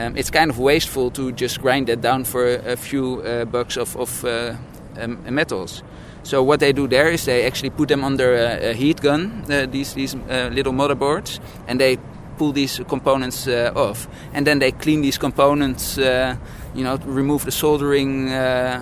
um, 0.00 0.16
it's 0.16 0.30
kind 0.30 0.50
of 0.50 0.58
wasteful 0.58 1.10
to 1.10 1.32
just 1.32 1.60
grind 1.60 1.86
that 1.88 2.00
down 2.00 2.24
for 2.24 2.46
a, 2.46 2.76
few 2.76 3.20
uh, 3.20 3.44
bucks 3.44 3.76
of, 3.76 3.96
of 3.96 4.24
uh, 4.24 4.54
um, 4.98 5.18
metals. 5.34 5.82
So 6.22 6.42
what 6.42 6.60
they 6.60 6.72
do 6.72 6.88
there 6.88 7.10
is 7.10 7.24
they 7.24 7.46
actually 7.46 7.70
put 7.70 7.88
them 7.88 8.04
under 8.04 8.34
a, 8.34 8.70
a 8.70 8.72
heat 8.72 9.00
gun, 9.00 9.44
uh, 9.50 9.66
these 9.66 9.94
these 9.94 10.14
uh, 10.14 10.50
little 10.52 10.72
motherboards, 10.72 11.40
and 11.66 11.80
they 11.80 11.98
pull 12.38 12.52
these 12.52 12.80
components 12.88 13.46
uh, 13.46 13.72
off, 13.74 14.08
and 14.34 14.46
then 14.46 14.58
they 14.58 14.72
clean 14.72 15.02
these 15.02 15.18
components. 15.18 15.98
Uh, 15.98 16.36
you 16.74 16.84
know, 16.84 16.96
remove 17.06 17.44
the 17.44 17.50
soldering 17.50 18.32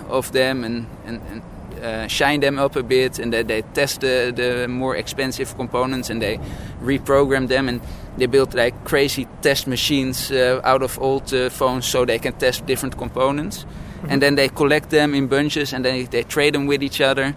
of 0.09 0.31
them 0.31 0.63
and 0.63 0.85
and, 1.05 1.21
and 1.31 1.41
uh, 1.81 2.07
shine 2.07 2.39
them 2.39 2.59
up 2.59 2.75
a 2.75 2.83
bit, 2.83 3.19
and 3.19 3.31
then 3.33 3.47
they 3.47 3.61
test 3.73 4.01
the, 4.01 4.31
the 4.35 4.67
more 4.67 4.95
expensive 4.95 5.55
components 5.55 6.09
and 6.09 6.21
they 6.21 6.39
reprogram 6.83 7.47
them 7.47 7.69
and 7.69 7.81
they 8.17 8.27
build 8.27 8.53
like 8.53 8.73
crazy 8.85 9.27
test 9.41 9.67
machines 9.67 10.31
uh, 10.31 10.61
out 10.63 10.81
of 10.81 10.99
old 10.99 11.33
uh, 11.33 11.49
phones 11.49 11.85
so 11.85 12.05
they 12.05 12.19
can 12.19 12.33
test 12.33 12.65
different 12.65 12.97
components, 12.97 13.65
and 14.07 14.21
then 14.21 14.35
they 14.35 14.49
collect 14.49 14.89
them 14.89 15.13
in 15.13 15.27
bunches 15.27 15.73
and 15.73 15.83
then 15.83 16.05
they 16.09 16.23
trade 16.23 16.53
them 16.53 16.67
with 16.67 16.83
each 16.83 17.01
other, 17.01 17.33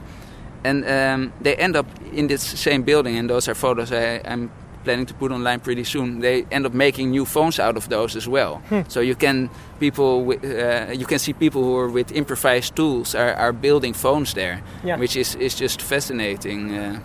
and 0.65 0.85
um, 0.85 1.33
they 1.41 1.57
end 1.57 1.77
up 1.77 1.87
in 2.13 2.29
this 2.29 2.43
same 2.43 2.83
building. 2.83 3.19
And 3.19 3.29
those 3.29 3.49
are 3.49 3.55
photos 3.55 3.93
I, 3.93 4.21
I'm 4.25 4.51
planning 4.85 5.07
to 5.07 5.15
put 5.15 5.33
online 5.33 5.61
pretty 5.61 5.85
soon. 5.85 6.21
They 6.21 6.45
end 6.51 6.67
up 6.67 6.75
making 6.75 7.11
new 7.11 7.25
phones 7.25 7.59
out 7.61 7.77
of 7.77 7.89
those 7.89 8.17
as 8.17 8.27
well. 8.29 8.61
So 8.89 9.01
you 9.01 9.15
can 9.15 9.49
people 9.81 10.29
uh, 10.31 10.93
you 10.93 11.07
can 11.07 11.19
see 11.19 11.33
people 11.33 11.63
who 11.63 11.77
are 11.77 11.89
with 11.89 12.13
improvised 12.13 12.75
tools 12.77 13.15
are, 13.15 13.35
are 13.35 13.53
building 13.53 13.95
phones 13.95 14.35
there, 14.35 14.61
Yeah. 14.85 14.99
which 15.01 15.17
is, 15.17 15.35
is 15.35 15.55
just 15.61 15.83
fascinating. 15.83 16.75
Uh, 16.77 17.01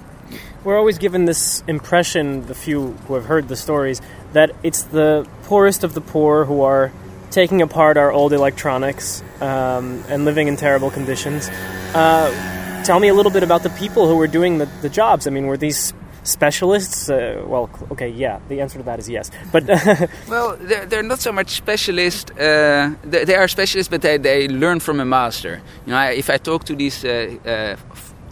We're 0.64 0.78
always 0.78 0.98
given 0.98 1.26
this 1.26 1.64
impression, 1.68 2.46
the 2.48 2.54
few 2.56 2.94
who 3.08 3.14
have 3.16 3.26
heard 3.26 3.48
the 3.48 3.56
stories, 3.56 4.02
that 4.34 4.50
it's 4.64 4.84
the 4.84 5.26
poorest 5.44 5.84
of 5.84 5.94
the 5.94 6.02
poor 6.02 6.46
who 6.46 6.62
are 6.64 6.92
taking 7.32 7.62
apart 7.62 7.98
our 7.98 8.12
old 8.12 8.34
electronics 8.34 9.22
um, 9.42 10.04
and 10.10 10.26
living 10.26 10.48
in 10.48 10.58
terrible 10.58 10.92
conditions. 10.92 11.50
Uh, 11.94 12.84
tell 12.84 13.00
me 13.00 13.08
a 13.10 13.14
little 13.14 13.32
bit 13.32 13.44
about 13.44 13.64
the 13.64 13.70
people 13.72 14.08
who 14.08 14.16
were 14.18 14.28
doing 14.28 14.58
the, 14.60 14.66
the 14.82 14.90
jobs. 14.90 15.28
I 15.28 15.30
mean, 15.30 15.48
were 15.48 15.58
these 15.58 15.94
specialists? 16.28 17.10
Uh, 17.10 17.44
well, 17.48 17.70
okay, 17.92 18.10
yeah, 18.10 18.40
the 18.50 18.62
answer 18.62 18.78
to 18.78 18.84
that 18.84 19.00
is 19.00 19.10
yes. 19.10 19.32
But 19.52 19.64
Well, 20.28 20.58
they're, 20.60 20.86
they're 20.86 21.04
not 21.04 21.20
so 21.20 21.32
much 21.32 21.50
specialists. 21.50 22.32
Uh, 22.32 22.94
they, 23.04 23.26
they 23.26 23.36
are 23.36 23.48
specialists, 23.48 23.90
but 23.90 24.02
they, 24.02 24.18
they 24.18 24.48
learn 24.48 24.80
from 24.80 25.00
a 25.00 25.06
master. 25.06 25.62
You 25.86 25.92
know, 25.92 25.98
I, 25.98 26.12
if 26.12 26.30
I 26.30 26.38
talk 26.38 26.66
to 26.66 26.76
these 26.76 27.04
uh, 27.06 27.36
uh, 27.46 27.76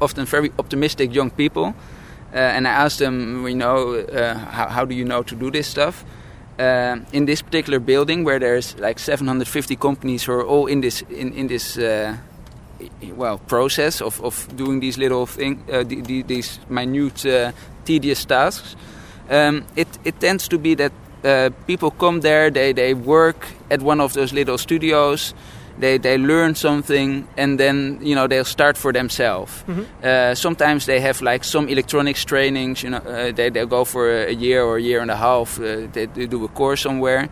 often 0.01 0.25
very 0.25 0.51
optimistic 0.59 1.13
young 1.13 1.31
people, 1.31 1.73
uh, 2.33 2.37
and 2.37 2.67
I 2.67 2.71
ask 2.71 2.97
them, 2.97 3.47
you 3.47 3.55
know, 3.55 3.95
uh, 3.95 4.37
how, 4.37 4.67
how 4.67 4.85
do 4.85 4.93
you 4.93 5.05
know 5.05 5.23
to 5.23 5.35
do 5.35 5.49
this 5.49 5.67
stuff? 5.67 6.03
In 6.57 7.25
this 7.25 7.41
particular 7.41 7.79
building, 7.79 8.23
where 8.23 8.39
there's 8.39 8.79
like 8.79 8.97
750 8.97 9.75
companies 9.75 10.23
who 10.23 10.31
are 10.31 10.45
all 10.45 10.67
in 10.67 10.79
this 10.79 11.01
in, 11.09 11.33
in 11.33 11.47
this 11.47 11.77
well 13.15 13.37
process 13.37 14.01
of, 14.01 14.21
of 14.21 14.47
doing 14.55 14.79
these 14.81 14.97
little 14.97 15.25
thing, 15.25 15.63
uh, 15.71 15.83
the, 15.83 16.01
the, 16.01 16.23
these 16.23 16.59
minute 16.69 17.25
uh, 17.25 17.51
tedious 17.85 18.25
tasks. 18.25 18.75
Um, 19.29 19.65
it 19.75 19.87
it 20.03 20.19
tends 20.19 20.47
to 20.47 20.57
be 20.57 20.75
that 20.75 20.91
uh, 21.23 21.49
people 21.65 21.91
come 21.91 22.21
there, 22.21 22.51
they, 22.51 22.73
they 22.73 22.93
work 22.93 23.47
at 23.71 23.81
one 23.81 23.99
of 23.99 24.13
those 24.13 24.31
little 24.33 24.57
studios, 24.57 25.33
they 25.79 25.97
they 25.97 26.17
learn 26.17 26.55
something, 26.55 27.27
and 27.37 27.59
then 27.59 27.99
you 28.01 28.15
know 28.15 28.27
they'll 28.27 28.45
start 28.45 28.77
for 28.77 28.93
themselves. 28.93 29.63
Uh, 30.03 30.35
sometimes 30.35 30.85
they 30.85 30.99
have 31.01 31.21
like 31.21 31.43
some 31.43 31.67
electronics 31.67 32.23
trainings. 32.25 32.83
You 32.83 32.91
know, 32.91 32.97
uh, 32.99 33.31
they 33.31 33.49
they 33.49 33.65
go 33.65 33.85
for 33.85 34.09
a 34.09 34.31
year 34.31 34.63
or 34.63 34.77
a 34.77 34.81
year 34.81 35.01
and 35.01 35.11
a 35.11 35.15
half. 35.17 35.59
Uh, 35.59 35.87
they, 35.91 36.05
they 36.05 36.27
do 36.27 36.43
a 36.45 36.47
course 36.47 36.81
somewhere, 36.81 37.27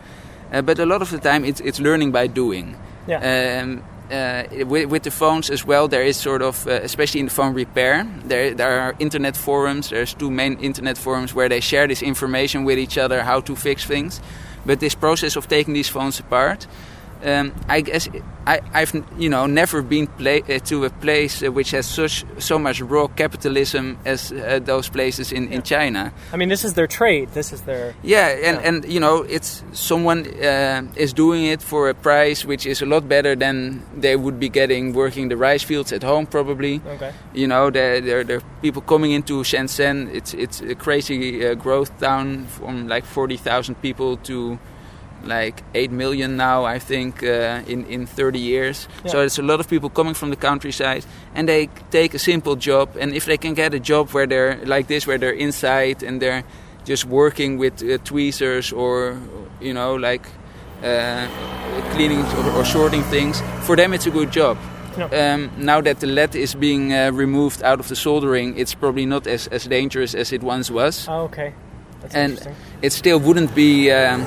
uh, 0.52 0.62
but 0.62 0.80
a 0.80 0.86
lot 0.86 1.02
of 1.02 1.10
the 1.10 1.20
time 1.20 1.46
it's 1.46 1.62
it's 1.62 1.80
learning 1.80 2.12
by 2.12 2.28
doing. 2.28 2.76
yeah. 3.08 3.62
Um, 3.62 3.84
uh, 4.12 4.44
with, 4.66 4.90
with 4.90 5.04
the 5.04 5.12
phones 5.12 5.50
as 5.50 5.66
well, 5.66 5.88
there 5.88 6.04
is 6.04 6.18
sort 6.18 6.42
of, 6.42 6.68
uh, 6.68 6.72
especially 6.84 7.20
in 7.20 7.28
the 7.28 7.32
phone 7.32 7.54
repair, 7.54 8.06
there, 8.26 8.54
there 8.54 8.80
are 8.80 8.96
internet 9.00 9.36
forums. 9.36 9.90
There's 9.90 10.14
two 10.14 10.30
main 10.30 10.60
internet 10.60 10.98
forums 10.98 11.34
where 11.34 11.50
they 11.50 11.60
share 11.60 11.88
this 11.88 12.02
information 12.02 12.64
with 12.64 12.78
each 12.78 12.98
other, 12.98 13.24
how 13.24 13.42
to 13.42 13.56
fix 13.56 13.86
things. 13.86 14.22
But 14.66 14.80
this 14.80 14.96
process 14.96 15.36
of 15.36 15.48
taking 15.48 15.74
these 15.74 15.90
phones 15.90 16.20
apart, 16.20 16.68
um, 17.24 17.54
I 17.70 17.82
guess 17.82 18.10
I, 18.46 18.60
I've 18.74 18.94
you 19.18 19.30
know 19.30 19.46
never 19.46 19.82
been 19.82 20.08
pla- 20.08 20.44
uh, 20.50 20.60
to 20.66 20.86
a 20.86 20.90
place 20.90 21.42
uh, 21.42 21.52
which 21.52 21.72
has 21.72 21.86
such 21.86 22.26
so 22.40 22.60
much 22.60 22.82
raw 22.82 23.08
capitalism 23.08 23.98
as 24.06 24.32
uh, 24.32 24.60
those 24.64 24.90
places 24.90 25.32
in, 25.32 25.48
in 25.52 25.62
China. 25.62 26.12
I 26.34 26.38
mean, 26.38 26.50
this 26.50 26.64
is 26.66 26.74
their 26.74 26.88
trade. 26.88 27.30
This 27.34 27.54
is 27.54 27.62
their. 27.62 27.94
Yeah, 28.04 28.28
and, 28.28 28.58
Yeah. 28.60 28.68
and 28.68 28.86
you 28.86 29.00
know, 29.00 29.24
it's 29.24 29.64
someone 29.72 30.28
uh, 30.44 30.82
is 30.96 31.14
doing 31.14 31.46
it 31.46 31.62
for 31.62 31.90
a 31.90 31.94
price 31.94 32.46
which 32.46 32.66
is 32.66 32.82
a 32.82 32.86
lot 32.86 33.08
better 33.08 33.36
than 33.36 33.82
they 34.02 34.16
would 34.16 34.40
be 34.40 34.50
getting 34.50 34.94
working 34.94 35.30
the 35.30 35.38
rice 35.38 35.64
fields 35.64 35.94
at 35.94 36.04
home, 36.04 36.26
probably. 36.26 36.82
Okay. 36.96 37.12
You 37.34 37.48
know, 37.48 37.70
there 37.72 38.02
there 38.02 38.24
there 38.26 38.38
are 38.38 38.44
people 38.62 38.82
coming 38.82 39.12
into 39.14 39.44
Shenzhen. 39.44 40.14
It's 40.14 40.34
it's 40.34 40.62
a 40.62 40.76
crazy 40.76 41.46
uh, 41.48 41.54
growth 41.56 41.92
town 42.00 42.46
from 42.48 42.88
like 42.90 43.06
forty 43.06 43.38
thousand 43.38 43.76
people 43.82 44.18
to 44.18 44.58
like 45.24 45.64
eight 45.74 45.92
million 45.92 46.36
now. 46.38 46.66
I 46.76 46.80
think 46.80 47.24
uh, 47.24 47.62
in 47.68 47.86
in 47.86 48.06
thirty 48.06 48.40
years. 48.40 48.88
So 49.06 49.18
Yeah. 49.18 49.26
it's 49.26 49.40
a 49.40 49.44
lot 49.44 49.60
of 49.60 49.68
people 49.68 49.90
coming 49.90 50.16
from 50.16 50.30
the 50.30 50.36
countryside, 50.48 51.04
and 51.36 51.48
they 51.48 51.70
take 51.92 52.14
a 52.16 52.20
simple 52.20 52.56
job. 52.56 52.90
And 53.00 53.14
if 53.16 53.26
they 53.26 53.38
can 53.38 53.54
get 53.54 53.74
a 53.74 53.80
job 53.80 54.10
where 54.14 54.28
they're 54.28 54.58
like 54.66 54.88
this, 54.88 55.06
where 55.08 55.18
they're 55.18 55.38
inside 55.40 56.04
and 56.08 56.22
they're 56.22 56.44
just 56.90 57.06
working 57.06 57.60
with 57.60 57.82
uh, 57.84 57.98
tweezers 58.04 58.72
or 58.74 59.18
you 59.62 59.74
know 59.74 59.96
like 59.96 60.28
uh, 60.84 61.28
cleaning 61.94 62.26
or, 62.26 62.52
or 62.60 62.66
sorting 62.66 63.04
things, 63.04 63.42
for 63.62 63.76
them 63.76 63.94
it's 63.94 64.08
a 64.08 64.12
good 64.12 64.32
job. 64.32 64.58
Yeah. 64.98 65.34
Um, 65.34 65.50
now 65.58 65.82
that 65.82 66.00
the 66.02 66.08
lead 66.08 66.36
is 66.36 66.54
being 66.56 66.94
uh, 66.94 67.12
removed 67.14 67.64
out 67.64 67.80
of 67.80 67.88
the 67.88 67.96
soldering, 67.96 68.58
it's 68.60 68.76
probably 68.76 69.06
not 69.08 69.26
as, 69.28 69.48
as 69.48 69.66
dangerous 69.66 70.14
as 70.14 70.32
it 70.32 70.44
once 70.44 70.70
was, 70.70 71.08
Oh, 71.10 71.24
okay. 71.24 71.54
That's 72.02 72.14
and 72.16 72.32
interesting. 72.34 72.56
it 72.84 72.94
still 72.94 73.20
wouldn't 73.20 73.56
be 73.56 73.90
um, 73.92 74.22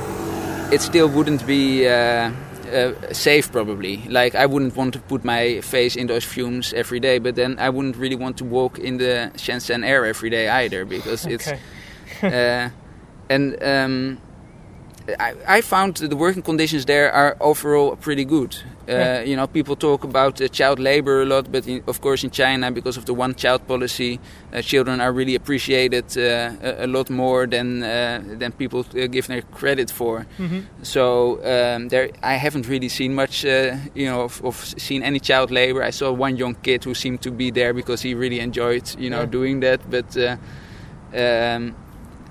it 0.73 0.81
still 0.81 1.09
wouldn't 1.09 1.47
be 1.47 1.89
uh, 1.89 2.31
uh, 2.73 2.93
safe 3.13 3.53
probably. 3.53 4.03
Like 4.09 4.35
I 4.35 4.47
wouldn't 4.47 4.77
want 4.77 4.95
to 4.95 5.01
put 5.01 5.25
my 5.25 5.61
face 5.61 5.97
in 5.97 6.07
those 6.07 6.25
fumes 6.25 6.73
every 6.73 7.01
day, 7.01 7.19
but 7.19 7.35
then 7.37 7.59
I 7.59 7.71
wouldn't 7.71 7.97
really 7.97 8.17
want 8.17 8.37
to 8.39 8.45
walk 8.45 8.79
in 8.79 8.99
the 8.99 9.31
Shenzhen 9.37 9.87
air 9.87 10.05
every 10.05 10.31
day 10.31 10.49
either 10.49 10.85
because 10.85 11.27
it's 11.27 11.49
uh, 12.23 12.71
and 13.31 13.63
um, 13.63 14.19
I, 15.21 15.35
I 15.47 15.61
found 15.61 15.97
the 15.97 16.17
working 16.17 16.43
conditions 16.43 16.87
there 16.87 17.13
are 17.13 17.37
overall 17.41 17.97
pretty 17.97 18.25
good. 18.25 18.57
Uh, 18.89 18.93
Yeah. 18.93 19.23
You 19.27 19.37
know, 19.37 19.47
people 19.49 19.77
talk 19.77 20.05
about 20.05 20.41
uh, 20.41 20.49
child 20.49 20.79
labor 20.79 21.23
a 21.23 21.25
lot, 21.25 21.51
but 21.53 21.67
in, 21.67 21.83
of 21.87 22.01
course 22.01 22.23
in 22.27 22.31
China, 22.31 22.71
because 22.71 22.97
of 22.97 23.05
the 23.05 23.13
one-child 23.15 23.67
policy, 23.67 24.19
uh, 24.55 24.63
children 24.63 25.01
are 25.01 25.13
really 25.13 25.35
appreciated 25.35 26.05
uh, 26.17 26.23
a, 26.63 26.85
a 26.85 26.87
lot 26.87 27.11
more 27.11 27.47
than 27.49 27.83
uh, 27.83 28.21
than 28.39 28.53
people 28.53 28.81
uh, 28.81 29.07
give 29.11 29.27
their 29.27 29.43
credit 29.59 29.91
for. 29.91 30.25
So 30.83 31.39
um, 31.45 31.89
there, 31.89 32.11
I 32.23 32.35
haven't 32.39 32.69
really 32.69 32.89
seen 32.89 33.15
much, 33.15 33.45
uh, 33.45 33.77
you 33.95 34.07
know, 34.07 34.23
of, 34.23 34.41
of 34.45 34.55
seen 34.79 35.03
any 35.03 35.19
child 35.21 35.51
labor. 35.51 35.83
I 35.83 35.91
saw 35.93 36.13
one 36.13 36.37
young 36.37 36.55
kid 36.63 36.85
who 36.85 36.95
seemed 36.95 37.21
to 37.23 37.31
be 37.31 37.51
there 37.51 37.73
because 37.75 38.03
he 38.09 38.15
really 38.15 38.39
enjoyed, 38.41 38.85
you 38.99 39.11
know, 39.11 39.21
Yeah. 39.23 39.31
doing 39.31 39.61
that, 39.63 39.81
but. 39.91 40.17
Uh, 40.17 40.37
um, 41.15 41.75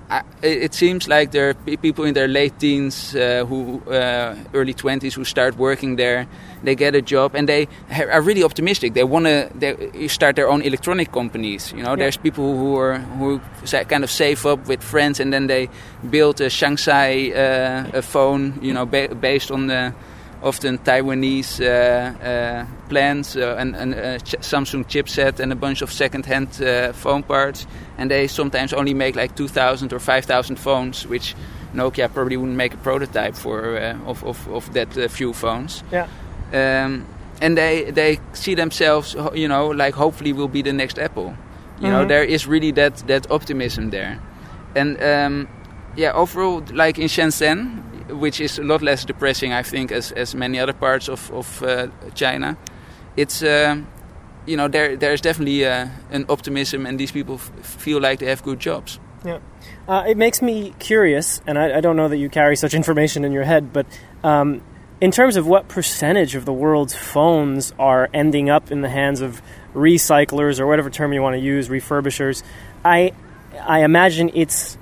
I, 0.08 0.22
it 0.42 0.72
seems 0.72 1.08
like 1.08 1.32
there 1.32 1.48
are 1.50 1.54
people 1.54 2.04
in 2.04 2.14
their 2.14 2.28
late 2.28 2.58
teens, 2.60 3.14
uh, 3.16 3.44
who 3.48 3.82
uh, 3.90 4.36
early 4.54 4.72
twenties, 4.72 5.14
who 5.14 5.24
start 5.24 5.56
working 5.56 5.96
there. 5.96 6.26
They 6.62 6.74
get 6.76 6.94
a 6.94 7.02
job 7.02 7.34
and 7.34 7.48
they 7.48 7.66
ha- 7.90 8.06
are 8.10 8.20
really 8.20 8.44
optimistic. 8.44 8.94
They 8.94 9.04
want 9.04 9.26
to 9.26 10.08
start 10.08 10.36
their 10.36 10.48
own 10.48 10.62
electronic 10.62 11.10
companies. 11.12 11.72
You 11.72 11.82
know, 11.82 11.96
there's 11.96 12.16
people 12.16 12.56
who 12.56 12.76
are 12.76 12.98
who 13.18 13.40
kind 13.88 14.04
of 14.04 14.10
save 14.10 14.46
up 14.46 14.68
with 14.68 14.82
friends 14.82 15.20
and 15.20 15.32
then 15.32 15.48
they 15.48 15.68
build 16.08 16.40
a 16.40 16.48
shanzhai 16.50 17.32
uh, 17.34 17.98
a 17.98 18.02
phone. 18.02 18.58
You 18.62 18.74
know, 18.74 18.86
ba- 18.86 19.14
based 19.14 19.50
on 19.50 19.66
the 19.66 19.92
often 20.42 20.78
Taiwanese 20.78 21.60
uh, 21.60 22.24
uh, 22.24 22.66
plans 22.88 23.36
uh, 23.36 23.56
and, 23.58 23.74
and 23.76 23.94
a 23.94 24.18
ch- 24.20 24.36
Samsung 24.40 24.84
chipset 24.86 25.40
and 25.40 25.52
a 25.52 25.56
bunch 25.56 25.82
of 25.82 25.90
second-hand 25.92 26.60
uh, 26.62 26.92
phone 26.92 27.22
parts. 27.22 27.66
And 27.98 28.10
they 28.10 28.26
sometimes 28.28 28.72
only 28.72 28.94
make 28.94 29.16
like 29.16 29.34
2,000 29.34 29.92
or 29.92 29.98
5,000 29.98 30.56
phones, 30.56 31.06
which 31.06 31.34
Nokia 31.74 32.12
probably 32.12 32.36
wouldn't 32.36 32.56
make 32.56 32.74
a 32.74 32.78
prototype 32.78 33.34
for 33.34 33.76
uh, 33.78 33.96
of, 34.06 34.22
of, 34.24 34.48
of 34.48 34.72
that 34.74 34.96
uh, 34.96 35.08
few 35.08 35.32
phones. 35.32 35.82
Yeah. 35.92 36.06
Um, 36.52 37.06
and 37.42 37.56
they 37.58 37.90
they 37.90 38.18
see 38.32 38.54
themselves, 38.54 39.14
you 39.34 39.46
know, 39.48 39.66
like 39.68 39.94
hopefully 39.94 40.32
will 40.32 40.48
be 40.48 40.62
the 40.62 40.72
next 40.72 40.98
Apple. 40.98 41.34
You 41.80 41.88
know, 41.90 42.04
Mhm. 42.04 42.08
there 42.08 42.24
is 42.24 42.46
really 42.46 42.72
that 42.72 42.96
that 43.08 43.30
optimism 43.30 43.90
there, 43.90 44.18
and 44.74 44.96
um, 45.02 45.46
yeah, 45.96 46.12
overall, 46.14 46.62
like 46.72 46.98
in 46.98 47.08
Shenzhen, 47.08 47.82
which 48.08 48.40
is 48.40 48.58
a 48.58 48.62
lot 48.62 48.82
less 48.82 49.04
depressing, 49.04 49.52
I 49.52 49.62
think, 49.62 49.92
as 49.92 50.12
as 50.12 50.34
many 50.34 50.58
other 50.60 50.74
parts 50.74 51.08
of 51.08 51.30
of 51.32 51.62
uh, 51.62 51.88
China, 52.14 52.56
it's. 53.16 53.42
um 53.42 53.86
you 54.46 54.56
know, 54.56 54.68
there 54.68 54.96
there's 54.96 55.20
definitely 55.20 55.64
uh, 55.64 55.88
an 56.10 56.24
optimism, 56.28 56.86
and 56.86 57.00
these 57.00 57.12
people 57.12 57.38
feel 57.38 58.00
like 58.00 58.20
they 58.20 58.26
have 58.26 58.42
good 58.42 58.60
jobs. 58.60 59.00
Yeah. 59.24 59.40
Uh, 59.88 60.04
it 60.06 60.16
makes 60.16 60.40
me 60.40 60.72
curious, 60.78 61.40
and 61.46 61.58
I, 61.58 61.78
I 61.78 61.80
don't 61.80 61.96
know 61.96 62.08
that 62.08 62.16
you 62.16 62.28
carry 62.28 62.54
such 62.56 62.72
information 62.72 63.24
in 63.24 63.32
your 63.32 63.42
head, 63.42 63.72
but 63.72 63.86
um, 64.22 64.62
in 65.00 65.10
terms 65.10 65.36
of 65.36 65.46
what 65.46 65.66
percentage 65.68 66.36
of 66.36 66.44
the 66.44 66.52
world's 66.52 66.94
phones 66.94 67.74
are 67.76 68.08
ending 68.14 68.48
up 68.48 68.70
in 68.70 68.82
the 68.82 68.88
hands 68.88 69.20
of 69.20 69.42
recyclers 69.74 70.60
or 70.60 70.66
whatever 70.66 70.90
term 70.90 71.12
you 71.12 71.22
want 71.22 71.34
to 71.34 71.40
use, 71.40 71.68
refurbishers, 71.68 72.44
I 72.84 73.12
I 73.60 73.82
imagine 73.82 74.30
it's 74.32 74.78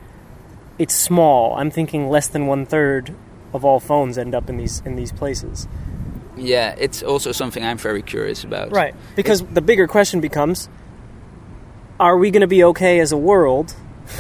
it's 0.79 0.95
small. 0.95 1.55
I'm 1.57 1.71
thinking 1.71 2.09
less 2.09 2.29
than 2.29 2.47
one 2.47 2.67
third 2.67 3.15
of 3.53 3.65
all 3.65 3.81
phones 3.81 4.19
end 4.19 4.35
up 4.35 4.49
in 4.49 4.57
these 4.57 4.81
in 4.85 4.97
these 4.97 5.13
places. 5.13 5.69
Yeah, 6.37 6.75
it's 6.77 7.03
also 7.03 7.33
something 7.33 7.65
I'm 7.65 7.79
very 7.79 8.03
curious 8.03 8.43
about. 8.43 8.73
Right. 8.73 8.95
Because 9.15 9.43
the 9.43 9.61
bigger 9.61 9.87
question 9.87 10.21
becomes 10.21 10.69
are 12.01 12.19
we 12.19 12.31
going 12.31 12.41
to 12.41 12.49
be 12.49 12.65
okay 12.65 12.99
as 12.99 13.13
a 13.13 13.17
world 13.17 13.75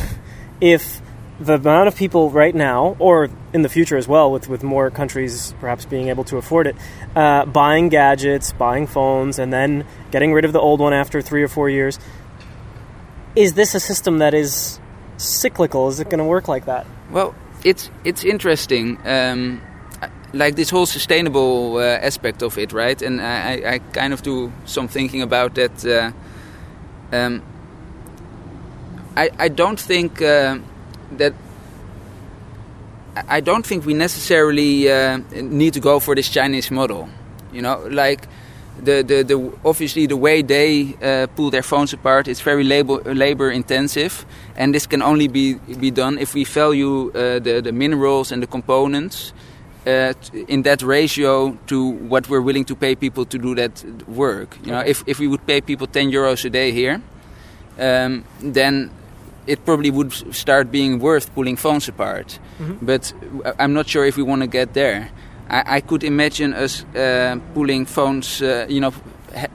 if 0.60 1.02
the 1.40 1.54
amount 1.54 1.88
of 1.88 1.96
people 1.96 2.30
right 2.30 2.54
now, 2.54 2.96
or 3.00 3.28
in 3.52 3.62
the 3.62 3.68
future 3.68 3.96
as 3.96 4.06
well, 4.06 4.30
with, 4.30 4.48
with 4.48 4.62
more 4.62 4.90
countries 4.90 5.52
perhaps 5.58 5.84
being 5.84 6.08
able 6.08 6.22
to 6.24 6.36
afford 6.36 6.68
it, 6.68 6.76
uh, 7.16 7.44
buying 7.44 7.88
gadgets, 7.88 8.52
buying 8.52 8.86
phones, 8.86 9.40
and 9.40 9.52
then 9.52 9.84
getting 10.12 10.32
rid 10.32 10.44
of 10.44 10.52
the 10.52 10.60
old 10.60 10.78
one 10.78 10.92
after 10.92 11.20
three 11.20 11.42
or 11.42 11.48
four 11.48 11.68
years? 11.68 11.98
Is 13.34 13.54
this 13.54 13.74
a 13.74 13.80
system 13.80 14.18
that 14.18 14.32
is 14.32 14.78
cyclical? 15.16 15.88
Is 15.88 16.00
it 16.00 16.04
going 16.10 16.18
to 16.18 16.24
work 16.24 16.48
like 16.48 16.66
that? 16.66 16.86
Well, 17.10 17.34
it's 17.64 17.90
it's 18.04 18.24
interesting, 18.24 18.98
um, 19.06 19.60
like 20.32 20.54
this 20.56 20.70
whole 20.70 20.86
sustainable 20.86 21.76
uh, 21.76 22.06
aspect 22.06 22.42
of 22.42 22.58
it, 22.58 22.72
right? 22.72 23.00
And 23.02 23.20
I, 23.20 23.74
I- 23.74 23.78
kind 23.92 24.12
of 24.12 24.22
do 24.22 24.52
some 24.64 24.88
thinking 24.88 25.22
about 25.22 25.54
that. 25.54 25.84
Uh, 25.84 26.12
um, 27.16 27.42
I 29.16 29.30
I 29.38 29.48
don't 29.48 29.78
think 29.80 30.20
uh, 30.22 30.58
that. 31.18 31.32
I 33.28 33.40
don't 33.40 33.64
think 33.64 33.86
we 33.86 33.94
necessarily 33.94 34.90
uh, 34.90 35.18
need 35.32 35.74
to 35.74 35.80
go 35.80 36.00
for 36.00 36.14
this 36.16 36.28
Chinese 36.28 36.70
model. 36.72 37.08
You 37.52 37.62
know, 37.62 37.86
like 37.88 38.26
the, 38.82 39.02
the, 39.02 39.22
the 39.22 39.52
obviously 39.64 40.06
the 40.06 40.16
way 40.16 40.42
they 40.42 40.96
uh, 41.02 41.26
pull 41.36 41.50
their 41.50 41.62
phones 41.62 41.92
apart 41.92 42.28
is 42.28 42.40
very 42.40 42.64
labor 42.64 43.02
labor 43.14 43.50
intensive, 43.50 44.26
and 44.56 44.74
this 44.74 44.86
can 44.86 45.02
only 45.02 45.28
be 45.28 45.54
be 45.78 45.90
done 45.90 46.18
if 46.18 46.34
we 46.34 46.44
value 46.44 47.10
uh, 47.10 47.38
the 47.38 47.60
the 47.62 47.72
minerals 47.72 48.32
and 48.32 48.42
the 48.42 48.46
components 48.46 49.32
uh, 49.86 50.12
in 50.48 50.62
that 50.62 50.82
ratio 50.82 51.56
to 51.66 51.90
what 52.08 52.28
we're 52.28 52.40
willing 52.40 52.64
to 52.64 52.74
pay 52.74 52.94
people 52.94 53.24
to 53.26 53.38
do 53.38 53.54
that 53.54 53.84
work. 54.08 54.56
You 54.64 54.72
know, 54.72 54.80
if 54.80 55.02
if 55.06 55.18
we 55.18 55.26
would 55.28 55.46
pay 55.46 55.60
people 55.60 55.86
ten 55.86 56.10
euros 56.10 56.44
a 56.44 56.50
day 56.50 56.72
here, 56.72 57.00
um, 57.78 58.24
then 58.40 58.90
it 59.46 59.64
probably 59.64 59.90
would 59.90 60.12
start 60.34 60.70
being 60.70 60.98
worth 61.00 61.32
pulling 61.34 61.56
phones 61.56 61.88
apart. 61.88 62.38
But 62.82 63.12
uh, 63.44 63.52
I'm 63.58 63.72
not 63.74 63.88
sure 63.88 64.04
if 64.06 64.16
we 64.16 64.22
want 64.22 64.40
to 64.42 64.48
get 64.48 64.72
there. 64.74 65.10
I, 65.50 65.76
I 65.76 65.80
could 65.80 66.04
imagine 66.04 66.54
us 66.54 66.84
uh, 66.96 67.36
pulling 67.54 67.86
phones, 67.86 68.42
uh, 68.42 68.66
you 68.68 68.80
know, 68.80 68.92
ha- 69.36 69.48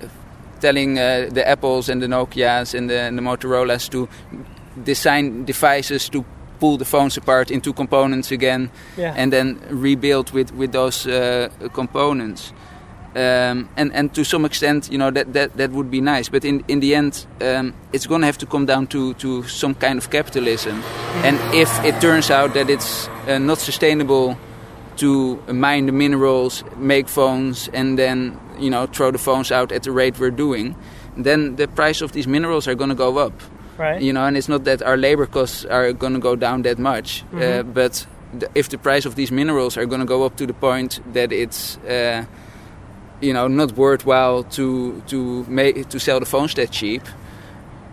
telling 0.62 0.98
uh, 1.00 1.30
the 1.32 1.48
Apples 1.48 1.90
and 1.90 2.02
the 2.02 2.08
Nokias 2.08 2.74
and 2.74 2.90
the, 2.90 3.00
and 3.00 3.18
the 3.18 3.22
Motorola's 3.22 3.90
to 3.90 4.08
design 4.84 5.46
devices 5.46 6.10
to 6.10 6.24
pull 6.60 6.78
the 6.78 6.86
phones 6.86 7.18
apart 7.18 7.52
into 7.52 7.72
components 7.74 8.32
again 8.32 8.70
Yeah. 8.98 9.14
and 9.16 9.32
then 9.32 9.60
rebuild 9.70 10.32
with, 10.32 10.54
with 10.54 10.72
those 10.74 11.08
uh, 11.08 11.48
components. 11.74 12.54
Um, 13.16 13.70
and, 13.76 13.92
and 13.94 14.14
to 14.14 14.24
some 14.24 14.46
extent, 14.46 14.90
you 14.92 14.98
know, 14.98 15.10
that, 15.12 15.34
that, 15.34 15.58
that 15.58 15.72
would 15.72 15.90
be 15.90 16.00
nice. 16.02 16.30
But 16.30 16.46
in, 16.46 16.64
in 16.68 16.80
the 16.80 16.94
end, 16.96 17.26
um, 17.42 17.74
it's 17.92 18.06
going 18.06 18.22
to 18.22 18.26
have 18.28 18.38
to 18.40 18.46
come 18.46 18.66
down 18.66 18.88
to, 18.88 19.14
to 19.16 19.44
some 19.44 19.74
kind 19.74 19.98
of 19.98 20.10
capitalism. 20.12 20.84
And 21.24 21.40
if 21.54 21.70
it 21.84 22.00
turns 22.02 22.30
out 22.30 22.54
that 22.54 22.70
it's 22.70 23.08
uh, 23.28 23.40
not 23.40 23.58
sustainable 23.58 24.38
to 25.00 25.38
mine 25.52 25.86
the 25.86 25.92
minerals, 25.92 26.64
make 26.78 27.08
phones, 27.08 27.70
and 27.74 27.98
then, 27.98 28.40
you 28.60 28.70
know, 28.70 28.86
throw 28.88 29.12
the 29.12 29.18
phones 29.18 29.52
out 29.52 29.72
at 29.72 29.84
the 29.84 29.92
rate 29.92 30.20
we're 30.20 30.32
doing, 30.32 30.76
then 31.18 31.56
the 31.56 31.68
price 31.68 32.02
of 32.02 32.12
these 32.12 32.28
minerals 32.28 32.68
are 32.68 32.76
going 32.76 32.90
to 32.90 32.96
go 32.96 33.18
up 33.18 33.34
Right? 33.80 34.02
you 34.02 34.12
know 34.12 34.26
and 34.26 34.36
it's 34.36 34.50
not 34.50 34.66
that 34.66 34.82
our 34.82 34.98
labor 34.98 35.26
costs 35.26 35.64
are 35.64 35.94
going 35.94 36.12
to 36.12 36.20
go 36.20 36.36
down 36.36 36.64
that 36.64 36.78
much 36.80 37.24
uh, 37.34 37.64
but 37.64 38.06
the, 38.38 38.50
if 38.54 38.68
the 38.68 38.78
price 38.78 39.06
of 39.06 39.16
these 39.16 39.32
minerals 39.32 39.78
are 39.78 39.86
going 39.86 40.02
to 40.02 40.06
go 40.06 40.26
up 40.26 40.36
to 40.36 40.46
the 40.46 40.54
point 40.54 41.00
that 41.14 41.32
it's 41.32 41.78
uh, 41.88 42.26
you 43.22 43.32
know 43.34 43.48
not 43.48 43.72
worthwhile 43.78 44.44
to 44.44 45.02
to 45.08 45.46
make 45.48 45.88
to 45.88 45.98
sell 45.98 46.20
the 46.20 46.26
phones 46.26 46.54
that 46.56 46.72
cheap 46.72 47.04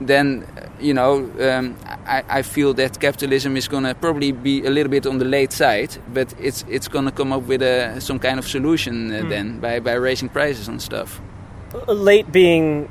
then 0.00 0.44
uh, 0.56 0.66
you 0.80 0.92
know 0.92 1.30
um, 1.40 1.76
I, 2.06 2.22
I 2.28 2.42
feel 2.42 2.74
that 2.74 3.00
capitalism 3.00 3.56
is 3.56 3.68
going 3.68 3.84
to 3.84 3.94
probably 3.94 4.32
be 4.32 4.64
a 4.64 4.70
little 4.70 4.90
bit 4.90 5.06
on 5.06 5.18
the 5.18 5.24
late 5.24 5.52
side 5.52 5.96
but 6.12 6.34
it's 6.38 6.64
it's 6.68 6.88
going 6.88 7.06
to 7.06 7.10
come 7.12 7.32
up 7.32 7.44
with 7.44 7.62
a, 7.62 8.00
some 8.00 8.18
kind 8.18 8.38
of 8.38 8.46
solution 8.46 9.12
uh, 9.12 9.28
then 9.28 9.58
by, 9.60 9.80
by 9.80 9.92
raising 9.94 10.28
prices 10.28 10.68
on 10.68 10.78
stuff 10.80 11.20
Late 11.88 12.30
being 12.32 12.88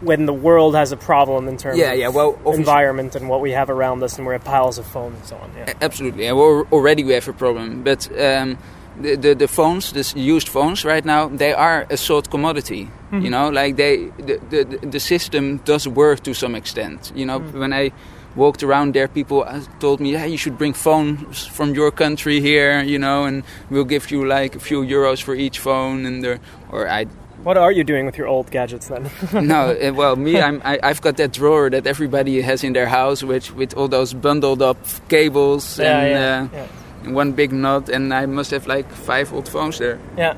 when 0.00 0.26
the 0.26 0.32
world 0.32 0.74
has 0.74 0.92
a 0.92 0.96
problem 0.96 1.48
in 1.48 1.56
terms 1.56 1.78
Yeah, 1.78 1.92
of 1.92 1.98
yeah, 1.98 2.08
well, 2.08 2.38
environment 2.46 3.16
and 3.16 3.28
what 3.28 3.40
we 3.40 3.50
have 3.52 3.68
around 3.70 4.02
us, 4.02 4.16
and 4.18 4.26
we 4.26 4.32
have 4.32 4.44
piles 4.44 4.78
of 4.78 4.86
phones 4.86 5.16
and 5.16 5.26
so 5.26 5.36
on. 5.36 5.50
Yeah. 5.56 5.72
Absolutely, 5.80 6.26
and 6.26 6.38
already 6.38 7.04
we 7.04 7.12
have 7.14 7.28
a 7.28 7.32
problem. 7.32 7.82
But 7.82 8.08
um, 8.20 8.58
the, 9.00 9.16
the 9.16 9.34
the 9.34 9.48
phones, 9.48 9.92
the 9.92 10.20
used 10.20 10.48
phones 10.48 10.84
right 10.84 11.04
now, 11.04 11.28
they 11.28 11.52
are 11.52 11.86
a 11.90 11.96
sort 11.96 12.30
commodity. 12.30 12.88
You 13.10 13.30
know, 13.30 13.48
like 13.48 13.76
they 13.76 14.10
the, 14.18 14.38
the 14.50 14.64
the 14.86 15.00
system 15.00 15.58
does 15.64 15.88
work 15.88 16.22
to 16.24 16.34
some 16.34 16.54
extent. 16.54 17.10
You 17.14 17.24
know, 17.24 17.38
when 17.40 17.72
I 17.72 17.90
walked 18.36 18.62
around 18.62 18.92
there, 18.94 19.08
people 19.08 19.44
uh, 19.44 19.60
told 19.80 20.00
me, 20.00 20.12
"Hey, 20.12 20.28
you 20.28 20.36
should 20.36 20.58
bring 20.58 20.74
phones 20.74 21.46
from 21.46 21.74
your 21.74 21.90
country 21.90 22.40
here." 22.40 22.82
You 22.82 22.98
know, 22.98 23.24
and 23.24 23.44
we'll 23.70 23.88
give 23.88 24.10
you 24.10 24.26
like 24.26 24.54
a 24.56 24.60
few 24.60 24.82
euros 24.82 25.22
for 25.22 25.34
each 25.34 25.58
phone. 25.58 26.04
And 26.04 26.22
there, 26.22 26.38
or 26.70 26.86
I 26.86 27.06
What 27.44 27.56
are 27.56 27.72
you 27.72 27.84
doing 27.84 28.04
with 28.04 28.18
your 28.18 28.26
old 28.26 28.50
gadgets 28.50 28.88
then? 28.88 29.08
no, 29.32 29.70
uh, 29.70 29.92
well, 29.94 30.16
me, 30.16 30.40
I'm, 30.40 30.60
I, 30.64 30.78
I've 30.82 31.00
got 31.00 31.16
that 31.16 31.32
drawer 31.32 31.70
that 31.70 31.86
everybody 31.86 32.42
has 32.42 32.64
in 32.64 32.72
their 32.72 32.88
house, 32.88 33.22
which 33.22 33.52
with 33.52 33.74
all 33.74 33.88
those 33.88 34.12
bundled 34.12 34.60
up 34.60 34.76
cables 35.08 35.78
yeah, 35.78 36.00
and, 36.00 36.10
yeah, 36.10 36.58
uh, 36.60 36.62
yeah. 36.62 36.66
One 37.14 37.32
big 37.32 37.52
knot, 37.52 37.88
and 37.88 38.12
I 38.12 38.26
must 38.26 38.50
have 38.50 38.66
like 38.66 38.90
five 38.90 39.32
old 39.32 39.48
phones 39.48 39.78
there. 39.78 39.98
Yeah. 40.16 40.34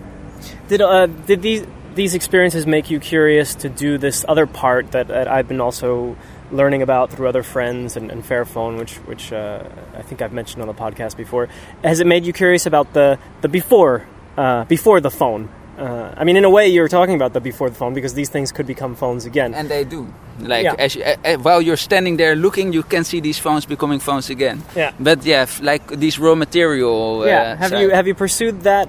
Did 0.69 0.81
uh, 0.81 1.07
did 1.07 1.43
these 1.43 1.67
these 1.95 2.15
experiences 2.15 2.67
make 2.67 2.91
you 2.91 3.01
curious 3.01 3.55
to 3.57 3.69
do 3.69 3.99
this 3.99 4.25
other 4.29 4.47
part 4.47 4.93
that, 4.93 5.09
that 5.09 5.29
I've 5.29 5.49
been 5.49 5.61
also 5.61 6.17
learning 6.53 6.83
about 6.83 7.11
through 7.11 7.29
other 7.29 7.43
friends 7.43 7.97
and, 7.97 8.11
and 8.11 8.25
Fairphone, 8.25 8.79
which 8.79 8.95
which 9.07 9.33
uh, 9.33 9.65
I 9.95 10.03
think 10.03 10.23
I've 10.23 10.33
mentioned 10.33 10.63
on 10.63 10.69
the 10.69 10.75
podcast 10.75 11.17
before. 11.17 11.49
Has 11.83 12.01
it 12.01 12.07
made 12.07 12.25
you 12.25 12.33
curious 12.33 12.67
about 12.67 12.93
the 12.93 13.19
the 13.41 13.49
before 13.49 14.07
uh, 14.37 14.65
before 14.65 15.01
the 15.01 15.11
phone? 15.11 15.49
Uh, 15.81 16.13
I 16.21 16.25
mean, 16.25 16.37
in 16.37 16.45
a 16.45 16.51
way, 16.51 16.69
you're 16.69 16.89
talking 16.89 17.15
about 17.15 17.33
that 17.33 17.43
before 17.43 17.71
the 17.71 17.75
phone 17.77 17.95
because 17.95 18.13
these 18.15 18.29
things 18.29 18.53
could 18.53 18.67
become 18.67 18.95
phones 18.95 19.25
again. 19.25 19.55
And 19.55 19.69
they 19.69 19.85
do. 19.85 20.07
Like 20.39 20.65
Yeah. 20.65 20.75
as 20.79 20.95
you, 20.95 21.03
uh, 21.05 21.17
uh, 21.25 21.37
while 21.39 21.63
you're 21.63 21.79
standing 21.79 22.19
there 22.19 22.37
looking, 22.37 22.73
you 22.75 22.83
can 22.83 23.05
see 23.05 23.21
these 23.21 23.39
phones 23.41 23.65
becoming 23.67 23.99
phones 24.01 24.29
again. 24.31 24.63
Yeah. 24.77 24.93
But 25.01 25.25
yeah, 25.25 25.43
f- 25.43 25.63
like 25.63 25.87
these 25.99 26.19
raw 26.19 26.35
material. 26.35 27.25
yeah. 27.27 27.53
Uh, 27.53 27.57
Have 27.57 27.71
side. 27.71 27.81
you 27.83 27.91
have 27.91 28.07
you 28.07 28.15
pursued 28.15 28.61
that? 28.63 28.89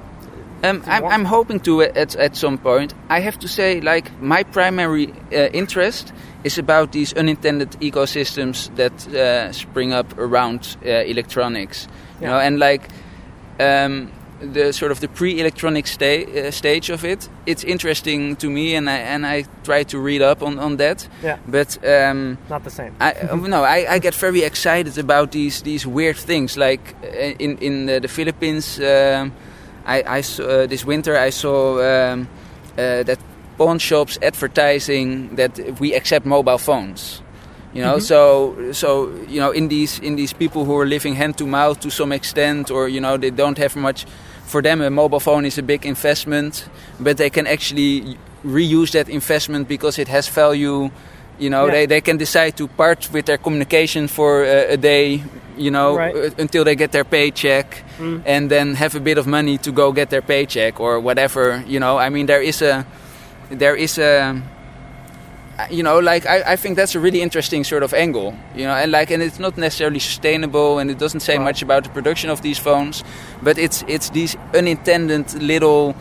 Um, 0.63 0.83
I'm, 0.85 1.05
I'm 1.05 1.25
hoping 1.25 1.59
to 1.61 1.81
at, 1.81 2.15
at 2.15 2.35
some 2.35 2.57
point. 2.57 2.93
I 3.09 3.19
have 3.21 3.37
to 3.39 3.47
say, 3.47 3.81
like, 3.81 4.11
my 4.21 4.43
primary 4.43 5.07
uh, 5.31 5.49
interest 5.53 6.13
is 6.43 6.59
about 6.59 6.91
these 6.91 7.13
unintended 7.17 7.71
ecosystems 7.81 8.69
that 8.75 8.93
uh, 9.07 9.51
spring 9.53 9.93
up 9.93 10.05
around 10.19 10.77
uh, 10.85 10.89
electronics. 10.89 11.87
You 12.21 12.27
know, 12.27 12.37
and 12.37 12.59
like 12.59 12.83
um, 13.59 14.11
the 14.41 14.73
sort 14.73 14.91
of 14.91 14.99
the 14.99 15.07
pre-electronic 15.07 15.87
sta- 15.87 16.25
uh, 16.25 16.51
stage 16.51 16.89
of 16.89 17.03
it. 17.03 17.29
It's 17.45 17.63
interesting 17.63 18.35
to 18.37 18.49
me, 18.49 18.75
and 18.75 18.89
I 18.89 18.97
and 18.97 19.25
I 19.25 19.45
try 19.63 19.83
to 19.83 19.99
read 19.99 20.21
up 20.21 20.41
on, 20.41 20.59
on 20.59 20.77
that. 20.77 21.07
Yeah. 21.23 21.37
But 21.47 21.77
um, 21.85 22.37
Not 22.49 22.63
the 22.63 22.69
same. 22.69 22.91
I 22.99 23.13
uh, 23.13 23.35
no, 23.35 23.63
I, 23.63 23.95
I 23.95 23.99
get 23.99 24.15
very 24.15 24.43
excited 24.43 24.97
about 24.97 25.31
these 25.31 25.61
these 25.61 25.87
weird 25.87 26.17
things. 26.17 26.57
Like 26.57 26.95
uh, 27.03 27.35
in 27.39 27.57
in 27.57 27.85
the, 27.85 27.99
the 27.99 28.07
Philippines, 28.07 28.79
um, 28.79 29.31
I, 29.85 30.19
I 30.19 30.21
saw, 30.21 30.43
uh, 30.43 30.67
this 30.67 30.85
winter 30.85 31.17
I 31.17 31.31
saw 31.31 31.79
um, 31.79 32.27
uh, 32.77 33.03
that 33.03 33.19
pawn 33.57 33.79
shops 33.79 34.17
advertising 34.21 35.35
that 35.35 35.79
we 35.79 35.93
accept 35.93 36.25
mobile 36.25 36.57
phones. 36.57 37.21
You 37.73 37.83
know, 37.83 37.99
so 37.99 38.73
so 38.73 39.09
you 39.29 39.39
know 39.39 39.51
in 39.51 39.69
these 39.69 39.99
in 39.99 40.17
these 40.17 40.33
people 40.33 40.65
who 40.65 40.77
are 40.77 40.85
living 40.85 41.15
hand 41.15 41.37
to 41.37 41.45
mouth 41.45 41.79
to 41.79 41.89
some 41.89 42.11
extent, 42.11 42.69
or 42.69 42.89
you 42.89 42.99
know 42.99 43.17
they 43.17 43.31
don't 43.31 43.57
have 43.57 43.75
much. 43.77 44.05
For 44.51 44.61
them, 44.61 44.81
a 44.81 44.89
mobile 44.89 45.19
phone 45.21 45.45
is 45.47 45.57
a 45.57 45.63
big 45.63 45.85
investment, 45.85 46.65
but 46.99 47.15
they 47.15 47.29
can 47.29 47.47
actually 47.47 48.17
reuse 48.45 48.91
that 48.91 49.07
investment 49.07 49.67
because 49.67 50.01
it 50.01 50.07
has 50.09 50.27
value 50.27 50.89
you 51.39 51.49
know 51.49 51.65
Yeah. 51.65 51.71
they, 51.73 51.85
they 51.87 52.01
can 52.01 52.17
decide 52.17 52.51
to 52.57 52.67
part 52.67 53.09
with 53.13 53.25
their 53.25 53.37
communication 53.37 54.07
for 54.07 54.43
uh, 54.43 54.73
a 54.73 54.77
day 54.77 55.23
you 55.57 55.71
know 55.71 55.95
Right. 55.97 56.15
uh, 56.15 56.41
until 56.43 56.63
they 56.63 56.75
get 56.75 56.91
their 56.91 57.05
paycheck 57.05 57.67
Mm. 57.99 58.21
and 58.25 58.49
then 58.49 58.75
have 58.75 58.97
a 58.97 58.99
bit 58.99 59.17
of 59.17 59.25
money 59.27 59.57
to 59.59 59.71
go 59.71 59.91
get 59.91 60.09
their 60.09 60.21
paycheck 60.21 60.79
or 60.79 60.99
whatever 60.99 61.63
you 61.67 61.79
know 61.79 61.97
i 62.05 62.09
mean 62.09 62.25
there 62.27 62.41
is 62.41 62.61
a 62.61 62.83
there 63.61 63.75
is 63.75 63.97
a 63.99 64.41
you 65.69 65.83
know 65.83 65.99
like 65.99 66.25
I, 66.25 66.53
I 66.53 66.55
think 66.55 66.75
that's 66.77 66.95
a 66.95 66.99
really 66.99 67.21
interesting 67.21 67.63
sort 67.63 67.83
of 67.83 67.93
angle 67.93 68.33
you 68.55 68.65
know 68.65 68.73
and 68.73 68.91
like 68.91 69.11
and 69.11 69.21
it's 69.23 69.39
not 69.39 69.57
necessarily 69.57 69.99
sustainable 69.99 70.79
and 70.79 70.89
it 70.89 70.97
doesn't 70.97 71.19
say 71.21 71.37
Right. 71.37 71.43
much 71.43 71.61
about 71.61 71.83
the 71.83 71.89
production 71.89 72.29
of 72.29 72.41
these 72.41 72.57
phones 72.59 73.03
but 73.43 73.57
it's 73.57 73.83
it's 73.87 74.09
these 74.11 74.35
unintended 74.53 75.33
little 75.41 75.95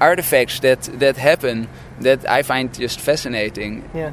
artifacts 0.00 0.60
that 0.60 0.82
that 1.00 1.16
happen 1.16 1.68
that 2.00 2.28
i 2.28 2.42
find 2.42 2.74
just 2.74 3.00
fascinating 3.00 3.82
Yeah. 3.94 4.12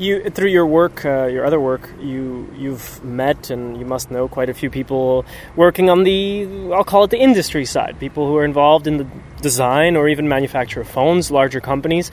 You 0.00 0.30
through 0.30 0.50
your 0.50 0.64
work, 0.64 1.04
uh, 1.04 1.26
your 1.26 1.44
other 1.44 1.58
work, 1.58 1.90
you 2.00 2.46
you've 2.56 3.02
met 3.02 3.50
and 3.50 3.76
you 3.80 3.84
must 3.84 4.10
know 4.12 4.28
quite 4.28 4.48
a 4.48 4.54
few 4.54 4.70
people 4.70 5.24
working 5.56 5.90
on 5.90 6.04
the 6.04 6.46
I'll 6.72 6.84
call 6.84 7.02
it 7.02 7.10
the 7.10 7.18
industry 7.18 7.64
side. 7.64 7.98
People 7.98 8.28
who 8.28 8.36
are 8.36 8.44
involved 8.44 8.86
in 8.86 8.98
the 8.98 9.06
design 9.42 9.96
or 9.96 10.06
even 10.08 10.28
manufacture 10.28 10.80
of 10.82 10.88
phones, 10.88 11.32
larger 11.32 11.60
companies. 11.60 12.12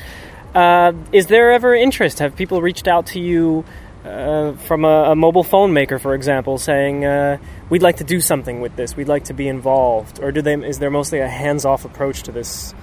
Uh, 0.55 0.93
is 1.11 1.27
there 1.27 1.51
ever 1.51 1.75
interest? 1.75 2.19
Have 2.19 2.35
people 2.35 2.61
reached 2.61 2.87
out 2.87 3.07
to 3.07 3.19
you 3.19 3.65
uh, 4.05 4.53
from 4.53 4.85
a, 4.85 5.11
a 5.11 5.15
mobile 5.15 5.43
phone 5.43 5.73
maker, 5.73 5.99
for 5.99 6.13
example, 6.15 6.57
saying 6.57 7.03
uh, 7.03 7.37
we'd 7.69 7.81
like 7.81 7.97
to 7.97 8.03
do 8.05 8.21
something 8.21 8.61
with 8.61 8.75
this, 8.77 8.95
we'd 8.95 9.09
like 9.09 9.25
to 9.25 9.33
be 9.33 9.47
involved, 9.49 10.19
or 10.23 10.31
do 10.31 10.41
they? 10.41 10.53
Is 10.53 10.79
there 10.79 10.89
mostly 10.91 11.19
a 11.19 11.27
hands-off 11.27 11.85
approach 11.85 12.23
to 12.23 12.31
this 12.31 12.73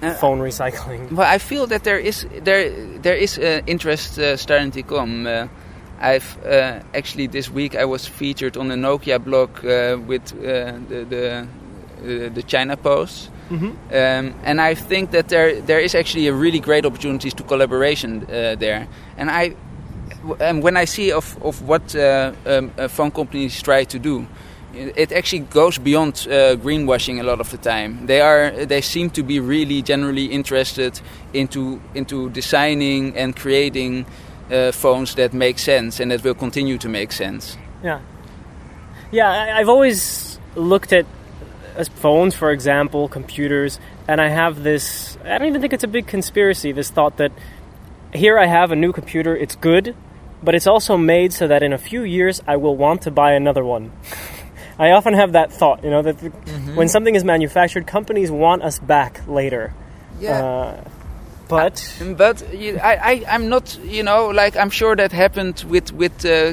Uh, 0.00 0.14
phone 0.14 0.38
recycling? 0.40 1.10
Well, 1.16 1.34
I 1.34 1.38
feel 1.38 1.66
that 1.66 1.82
there 1.82 1.98
is 1.98 2.26
there 2.44 2.70
there 3.02 3.16
is 3.18 3.36
uh, 3.38 3.62
interest 3.66 4.18
uh, 4.18 4.36
starting 4.36 4.70
to 4.72 4.82
come. 4.82 5.26
Uh, 5.26 5.48
I've 6.00 6.38
uh, 6.46 6.80
actually 6.94 7.26
this 7.28 7.50
week 7.50 7.74
I 7.74 7.84
was 7.84 8.06
featured 8.06 8.56
on 8.56 8.68
the 8.68 8.76
Nokia 8.76 9.18
blog 9.18 9.50
uh, 9.64 9.98
with 10.06 10.32
uh, 10.38 10.78
the 10.88 11.46
the, 12.00 12.30
the 12.30 12.42
China 12.46 12.76
Post, 12.76 13.30
Mhm. 13.50 13.70
um, 13.92 14.34
and 14.44 14.60
I 14.60 14.74
think 14.74 15.10
that 15.10 15.28
there 15.28 15.60
there 15.66 15.80
is 15.80 15.94
actually 15.94 16.28
a 16.28 16.32
really 16.32 16.60
great 16.60 16.84
opportunities 16.84 17.34
to 17.34 17.42
collaboration 17.42 18.22
uh, 18.22 18.56
there. 18.58 18.86
And 19.16 19.30
I 19.30 19.54
and 20.40 20.62
when 20.62 20.76
I 20.76 20.86
see 20.86 21.12
of 21.12 21.36
of 21.42 21.62
what 21.62 21.94
uh, 21.94 22.32
um, 22.46 22.70
uh, 22.78 22.88
phone 22.88 23.10
companies 23.10 23.62
try 23.62 23.84
to 23.84 23.98
do, 23.98 24.26
it 24.96 25.12
actually 25.12 25.46
goes 25.50 25.78
beyond 25.78 26.26
uh, 26.26 26.56
greenwashing 26.56 27.20
a 27.20 27.22
lot 27.22 27.40
of 27.40 27.50
the 27.50 27.58
time. 27.58 28.06
They 28.06 28.20
are 28.20 28.66
they 28.66 28.82
seem 28.82 29.10
to 29.10 29.22
be 29.22 29.40
really 29.40 29.82
generally 29.82 30.26
interested 30.26 31.00
into 31.32 31.80
into 31.94 32.30
designing 32.30 33.16
and 33.16 33.34
creating 33.34 34.04
uh, 34.52 34.72
phones 34.72 35.14
that 35.14 35.32
make 35.32 35.58
sense 35.58 36.00
and 36.02 36.10
that 36.10 36.22
will 36.22 36.34
continue 36.34 36.78
to 36.78 36.88
make 36.88 37.12
sense. 37.12 37.56
Yeah. 37.84 38.00
Yeah, 39.10 39.56
I've 39.58 39.68
always 39.70 40.38
looked 40.54 40.92
at 40.92 41.06
phones, 41.86 42.34
for 42.34 42.50
example, 42.50 43.08
computers, 43.08 43.78
and 44.08 44.20
I 44.20 44.28
have 44.28 44.64
this 44.64 45.16
I 45.24 45.38
don't 45.38 45.46
even 45.46 45.60
think 45.60 45.72
it's 45.72 45.84
a 45.84 45.88
big 45.88 46.08
conspiracy, 46.08 46.72
this 46.72 46.90
thought 46.90 47.18
that 47.18 47.30
here 48.12 48.38
I 48.38 48.46
have 48.46 48.72
a 48.72 48.76
new 48.76 48.92
computer, 48.92 49.36
it's 49.36 49.54
good, 49.54 49.94
but 50.42 50.54
it's 50.54 50.66
also 50.66 50.96
made 50.96 51.32
so 51.32 51.46
that 51.46 51.62
in 51.62 51.72
a 51.72 51.78
few 51.78 52.02
years 52.02 52.42
I 52.46 52.56
will 52.56 52.76
want 52.76 53.02
to 53.02 53.10
buy 53.10 53.32
another 53.32 53.64
one. 53.64 53.92
I 54.78 54.92
often 54.92 55.14
have 55.14 55.32
that 55.32 55.52
thought, 55.52 55.82
you 55.84 55.90
know, 55.90 56.02
that 56.02 56.18
the, 56.18 56.30
when 56.74 56.88
something 56.88 57.14
is 57.14 57.24
manufactured, 57.24 57.86
companies 57.86 58.30
want 58.30 58.62
us 58.62 58.78
back 58.78 59.26
later. 59.26 59.74
Uh, 60.40 60.84
but 61.48 62.02
But 62.16 62.54
you, 62.54 62.78
I, 62.78 62.94
I, 62.94 63.24
I'm 63.28 63.48
not, 63.48 63.76
you 63.82 64.02
know, 64.02 64.28
like 64.28 64.56
I'm 64.56 64.70
sure 64.70 64.94
that 64.94 65.12
happened 65.12 65.64
with 65.66 65.92
with 65.92 66.24
uh, 66.24 66.28
uh, 66.28 66.52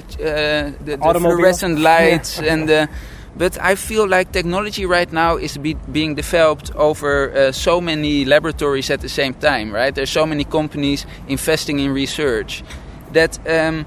the, 0.83 0.97
the 0.97 1.19
fluorescent 1.19 1.79
lights 1.79 2.39
and. 2.51 2.69
Uh, 2.69 2.87
but 3.37 3.57
I 3.61 3.75
feel 3.75 4.07
like 4.07 4.31
technology 4.31 4.85
right 4.85 5.11
now 5.11 5.37
is 5.37 5.57
be, 5.57 5.73
being 5.91 6.15
developed 6.15 6.73
over 6.75 7.31
uh, 7.31 7.51
so 7.51 7.81
many 7.81 8.25
laboratories 8.25 8.89
at 8.89 9.01
the 9.01 9.09
same 9.09 9.33
time, 9.33 9.73
right? 9.73 9.93
There's 9.93 10.09
so 10.09 10.25
many 10.25 10.43
companies 10.45 11.05
investing 11.27 11.79
in 11.79 11.93
research 11.93 12.63
that 13.11 13.39
um, 13.47 13.85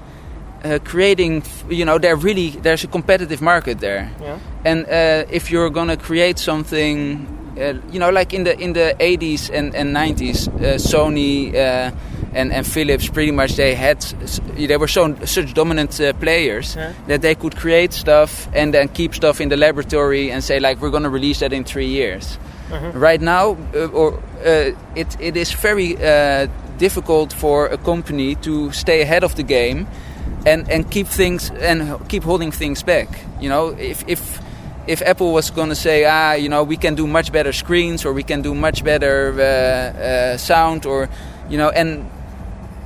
uh, 0.63 0.79
creating, 0.83 1.43
you 1.69 1.85
know, 1.85 1.97
there 1.97 2.15
really 2.15 2.49
there's 2.49 2.83
a 2.83 2.87
competitive 2.87 3.41
market 3.41 3.79
there. 3.79 4.11
yeah. 4.21 4.39
And 4.65 4.85
uh, 4.85 5.25
if 5.31 5.49
you're 5.49 5.69
gonna 5.69 5.97
create 5.97 6.37
something, 6.37 7.25
uh, 7.57 7.73
you 7.91 7.99
know, 7.99 8.09
like 8.09 8.33
in 8.33 8.43
the 8.43 8.59
in 8.59 8.73
the 8.73 8.95
80s 8.99 9.49
and, 9.51 9.73
and 9.75 9.95
90s, 9.95 10.47
uh, 10.47 10.75
Sony 10.75 11.55
uh, 11.55 11.91
and 12.33 12.51
and 12.53 12.65
Philips 12.65 13.09
pretty 13.09 13.31
much 13.31 13.55
they 13.55 13.75
had 13.75 14.01
they 14.67 14.77
were 14.77 14.87
so 14.87 15.15
such 15.25 15.53
dominant 15.53 15.99
uh, 15.99 16.13
players 16.19 16.75
Yeah. 16.75 16.91
that 17.07 17.21
they 17.21 17.35
could 17.35 17.55
create 17.55 17.93
stuff 17.93 18.47
and 18.55 18.73
then 18.73 18.87
keep 18.89 19.13
stuff 19.13 19.39
in 19.41 19.49
the 19.49 19.57
laboratory 19.57 20.31
and 20.31 20.43
say 20.43 20.59
like 20.59 20.81
we're 20.81 20.91
gonna 20.91 21.09
release 21.13 21.39
that 21.39 21.53
in 21.53 21.63
three 21.63 21.87
years. 21.89 22.37
Right 22.93 23.19
now, 23.21 23.57
uh, 23.73 23.87
or 23.93 24.13
uh, 24.45 24.71
it 24.95 25.07
it 25.19 25.35
is 25.35 25.51
very 25.63 25.97
uh, 25.97 26.47
difficult 26.77 27.33
for 27.33 27.65
a 27.67 27.77
company 27.77 28.35
to 28.35 28.71
stay 28.71 29.01
ahead 29.01 29.23
of 29.23 29.33
the 29.35 29.43
game 29.43 29.85
and 30.45 30.69
and 30.69 30.85
keep 30.91 31.07
things 31.07 31.51
and 31.61 31.97
keep 32.09 32.23
holding 32.23 32.51
things 32.51 32.83
back. 32.83 33.07
You 33.41 33.49
know, 33.49 33.75
if 33.79 34.03
if 34.07 34.39
if 34.87 35.01
Apple 35.01 35.33
was 35.33 35.51
going 35.51 35.69
to 35.69 35.75
say, 35.75 36.05
ah, 36.05 36.33
you 36.33 36.47
know, 36.49 36.63
we 36.63 36.77
can 36.77 36.95
do 36.95 37.07
much 37.07 37.31
better 37.31 37.53
screens 37.53 38.05
or 38.05 38.13
we 38.13 38.23
can 38.23 38.41
do 38.43 38.53
much 38.53 38.83
better 38.83 39.33
uh, 39.33 39.43
uh, 39.43 40.37
sound 40.37 40.85
or, 40.85 41.07
you 41.49 41.57
know, 41.57 41.69
and 41.69 42.05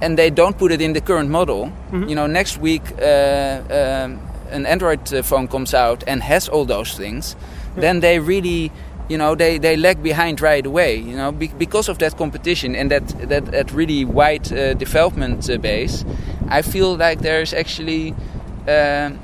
and 0.04 0.18
they 0.18 0.30
don't 0.30 0.58
put 0.58 0.72
it 0.72 0.82
in 0.82 0.94
the 0.94 1.02
current 1.02 1.30
model, 1.30 1.72
you 2.10 2.16
know, 2.16 2.28
next 2.28 2.58
week 2.62 2.82
uh, 3.02 3.62
um, 3.70 4.20
an 4.52 4.66
Android 4.66 5.14
uh, 5.14 5.24
phone 5.24 5.48
comes 5.48 5.74
out 5.74 6.04
and 6.08 6.22
has 6.22 6.50
all 6.50 6.66
those 6.66 6.98
things, 6.98 7.36
then 7.76 8.02
they 8.02 8.20
really, 8.20 8.72
you 9.10 9.18
know, 9.18 9.36
they, 9.36 9.60
they 9.60 9.76
lag 9.78 9.98
behind 10.04 10.42
right 10.42 10.66
away, 10.66 10.96
you 10.98 11.16
know, 11.16 11.32
be, 11.32 11.48
because 11.58 11.92
of 11.92 11.98
that 11.98 12.18
competition 12.18 12.76
and 12.76 12.90
that 12.92 13.08
that, 13.30 13.46
that 13.46 13.72
really 13.72 14.06
wide 14.06 14.52
uh, 14.52 14.74
development 14.78 15.50
uh, 15.50 15.58
base. 15.58 16.06
I 16.50 16.62
feel 16.62 16.98
like 16.98 17.20
there's 17.22 17.54
actually. 17.54 18.14
um 18.68 19.20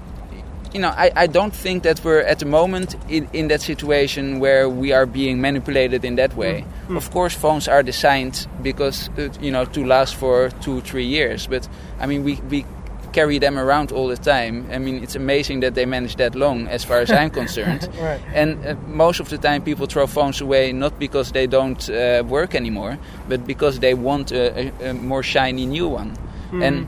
you 0.74 0.80
know, 0.80 0.90
I, 0.90 1.12
I 1.16 1.28
don't 1.28 1.54
think 1.54 1.84
that 1.84 2.04
we're 2.04 2.22
at 2.22 2.40
the 2.40 2.46
moment 2.46 2.96
in, 3.10 3.28
in 3.34 3.48
that 3.48 3.62
situation 3.62 4.40
where 4.40 4.70
we 4.70 4.92
are 4.92 5.06
being 5.06 5.42
manipulated 5.42 6.06
in 6.06 6.16
that 6.16 6.36
way. 6.36 6.66
Of 6.90 7.12
course, 7.12 7.36
phones 7.36 7.68
are 7.68 7.84
designed 7.84 8.48
because, 8.62 9.10
uh, 9.18 9.30
you 9.42 9.52
know, 9.52 9.66
to 9.66 9.86
last 9.86 10.16
for 10.16 10.50
two, 10.62 10.82
three 10.82 11.06
years. 11.06 11.48
But, 11.48 11.68
I 12.00 12.06
mean, 12.06 12.24
we, 12.24 12.36
we 12.50 12.66
carry 13.14 13.40
them 13.40 13.58
around 13.58 13.92
all 13.92 14.08
the 14.08 14.18
time. 14.18 14.68
I 14.72 14.78
mean, 14.78 15.04
it's 15.04 15.16
amazing 15.16 15.62
that 15.62 15.76
they 15.76 15.86
manage 15.86 16.16
that 16.18 16.36
long, 16.36 16.68
as 16.68 16.84
far 16.84 17.00
as 17.00 17.12
I'm 17.12 17.30
concerned. 17.30 17.90
Right. 18.00 18.22
And 18.34 18.66
uh, 18.66 18.76
most 18.88 19.20
of 19.20 19.30
the 19.30 19.38
time, 19.38 19.62
people 19.62 19.86
throw 19.86 20.08
phones 20.08 20.42
away 20.42 20.72
not 20.72 20.98
because 21.00 21.32
they 21.32 21.48
don't 21.48 21.90
uh, 21.90 22.24
work 22.26 22.56
anymore, 22.56 22.98
but 23.28 23.46
because 23.46 23.80
they 23.80 23.94
want 23.94 24.32
a, 24.32 24.72
a, 24.82 24.90
a 24.92 24.94
more 24.94 25.24
shiny 25.24 25.66
new 25.66 25.88
one. 25.88 26.16
And 26.52 26.88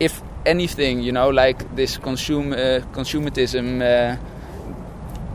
if 0.00 0.22
anything, 0.46 1.02
you 1.02 1.12
know, 1.12 1.28
like 1.30 1.74
this 1.76 1.98
consume 1.98 2.52
uh, 2.52 2.80
consumerism. 2.92 3.80
Uh, 3.82 4.16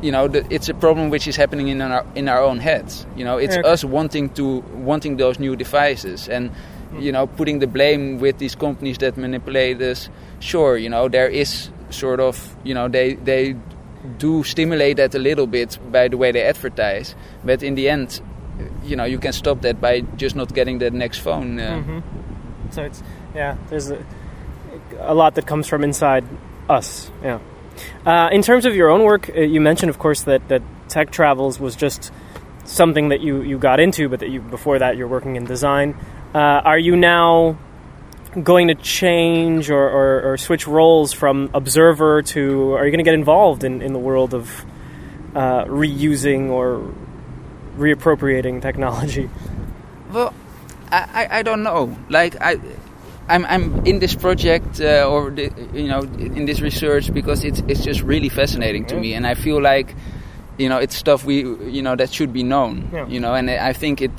you 0.01 0.11
know, 0.11 0.27
the, 0.29 0.45
it's 0.49 0.69
a 0.69 0.73
problem 0.73 1.09
which 1.09 1.27
is 1.27 1.35
happening 1.35 1.67
in 1.67 1.81
our 1.81 2.05
in 2.15 2.29
our 2.29 2.41
own 2.41 2.59
heads. 2.59 3.05
You 3.17 3.25
know, 3.25 3.37
it's 3.37 3.57
Okay. 3.57 3.69
us 3.69 3.83
wanting 3.83 4.29
to 4.35 4.63
wanting 4.73 5.17
those 5.17 5.39
new 5.39 5.55
devices 5.55 6.29
and 6.29 6.51
you 6.97 7.11
know 7.11 7.27
putting 7.27 7.59
the 7.59 7.67
blame 7.67 8.19
with 8.19 8.37
these 8.37 8.55
companies 8.55 8.97
that 8.99 9.17
manipulate 9.17 9.81
us. 9.81 10.09
Sure, 10.39 10.77
you 10.77 10.89
know, 10.89 11.09
there 11.09 11.27
is 11.27 11.69
sort 11.89 12.19
of 12.19 12.55
you 12.63 12.73
know 12.73 12.87
they 12.87 13.15
they 13.25 13.55
do 14.17 14.43
stimulate 14.43 14.95
that 14.95 15.13
a 15.15 15.19
little 15.19 15.47
bit 15.47 15.77
by 15.91 16.07
the 16.07 16.15
way 16.17 16.31
they 16.31 16.43
advertise, 16.43 17.13
but 17.43 17.61
in 17.61 17.75
the 17.75 17.89
end, 17.89 18.21
you 18.85 18.95
know, 18.95 19.03
you 19.03 19.19
can 19.19 19.33
stop 19.33 19.61
that 19.61 19.81
by 19.81 19.99
just 20.15 20.35
not 20.35 20.53
getting 20.55 20.79
that 20.79 20.93
next 20.93 21.17
phone. 21.19 21.59
Uh, 21.59 21.81
Mm-hmm. 21.83 21.99
So 22.71 22.83
it's 22.83 23.03
yeah. 23.35 23.57
There's 23.69 23.91
a, 23.91 23.97
a 25.01 25.13
lot 25.13 25.35
that 25.35 25.45
comes 25.45 25.67
from 25.67 25.83
inside 25.83 26.25
us. 26.69 27.11
Yeah. 27.23 27.39
Uh, 28.05 28.29
in 28.31 28.41
terms 28.41 28.65
of 28.65 28.75
your 28.75 28.89
own 28.89 29.03
work, 29.03 29.29
uh, 29.29 29.41
you 29.41 29.61
mentioned, 29.61 29.89
of 29.89 29.99
course, 29.99 30.23
that 30.23 30.47
that 30.49 30.61
tech 30.89 31.11
travels 31.11 31.59
was 31.59 31.75
just 31.75 32.11
something 32.65 33.09
that 33.09 33.21
you 33.21 33.41
you 33.41 33.57
got 33.57 33.79
into, 33.79 34.09
but 34.09 34.19
that 34.19 34.29
you 34.29 34.41
before 34.41 34.79
that 34.79 34.97
you're 34.97 35.07
working 35.07 35.35
in 35.35 35.45
design. 35.45 35.95
Uh, 36.33 36.37
are 36.37 36.77
you 36.77 36.95
now 36.95 37.57
going 38.43 38.67
to 38.67 38.75
change 38.75 39.71
or, 39.71 39.89
or, 39.89 40.33
or 40.33 40.37
switch 40.37 40.67
roles 40.67 41.13
from 41.13 41.49
observer 41.53 42.21
to? 42.21 42.73
Are 42.73 42.85
you 42.85 42.91
going 42.91 43.03
to 43.03 43.03
get 43.03 43.15
involved 43.15 43.63
in, 43.63 43.81
in 43.81 43.93
the 43.93 43.99
world 43.99 44.33
of 44.33 44.65
uh, 45.33 45.65
reusing 45.65 46.49
or 46.49 46.93
reappropriating 47.77 48.61
technology? 48.61 49.29
Well, 50.11 50.33
I, 50.91 50.97
I, 51.13 51.39
I 51.39 51.43
don't 51.43 51.63
know. 51.63 51.97
Like 52.09 52.39
I, 52.39 52.59
I'm 53.29 53.45
I'm 53.45 53.85
in 53.85 53.99
this 53.99 54.15
project 54.15 54.81
uh, 54.81 55.07
or 55.07 55.29
the, 55.29 55.51
you 55.73 55.87
know 55.87 56.01
in 56.01 56.45
this 56.45 56.61
research 56.61 57.13
because 57.13 57.43
it's 57.43 57.61
it's 57.67 57.83
just 57.83 58.01
really 58.01 58.29
fascinating 58.29 58.85
to 58.87 58.95
me, 58.95 59.13
and 59.13 59.25
I 59.27 59.35
feel 59.35 59.61
like 59.61 59.95
you 60.57 60.67
know 60.69 60.77
it's 60.77 60.95
stuff 60.95 61.23
we 61.23 61.41
you 61.41 61.81
know 61.81 61.95
that 61.95 62.11
should 62.11 62.33
be 62.33 62.43
known. 62.43 62.89
Yeah. 62.91 63.07
You 63.07 63.19
know, 63.19 63.33
and 63.33 63.49
I 63.49 63.73
think 63.73 64.01
it. 64.01 64.11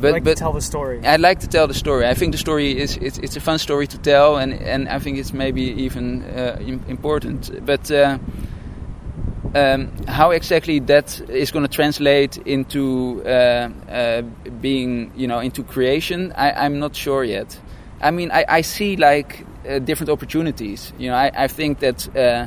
But 0.00 0.12
like 0.12 0.24
but 0.24 0.36
to 0.36 0.36
tell 0.36 0.52
the 0.52 0.60
story. 0.60 1.00
I'd 1.06 1.20
like 1.20 1.40
to 1.40 1.48
tell 1.48 1.66
the 1.66 1.74
story. 1.74 2.06
I 2.06 2.14
think 2.14 2.32
the 2.32 2.38
story 2.38 2.76
is 2.78 2.96
it's, 2.96 3.18
it's 3.18 3.36
a 3.36 3.40
fun 3.40 3.58
story 3.58 3.86
to 3.86 3.98
tell, 3.98 4.36
and, 4.36 4.52
and 4.52 4.88
I 4.88 4.98
think 4.98 5.18
it's 5.18 5.32
maybe 5.32 5.62
even 5.62 6.22
uh, 6.24 6.58
important. 6.88 7.64
But 7.64 7.90
uh, 7.90 8.18
um, 9.54 9.92
how 10.08 10.32
exactly 10.32 10.80
that 10.80 11.20
is 11.30 11.52
going 11.52 11.64
to 11.64 11.70
translate 11.70 12.36
into 12.38 13.22
uh, 13.24 13.70
uh, 13.88 14.22
being, 14.60 15.12
you 15.16 15.26
know, 15.26 15.38
into 15.38 15.62
creation, 15.62 16.32
I, 16.36 16.52
I'm 16.52 16.78
not 16.80 16.96
sure 16.96 17.24
yet. 17.24 17.58
I 18.04 18.10
mean, 18.12 18.30
I, 18.30 18.44
I 18.58 18.62
see 18.62 18.96
like 18.96 19.44
uh, 19.68 19.78
different 19.80 20.10
opportunities. 20.10 20.92
You 20.98 21.08
know, 21.10 21.16
I, 21.16 21.30
I 21.44 21.48
think 21.48 21.78
that. 21.80 21.98
Uh, 22.16 22.46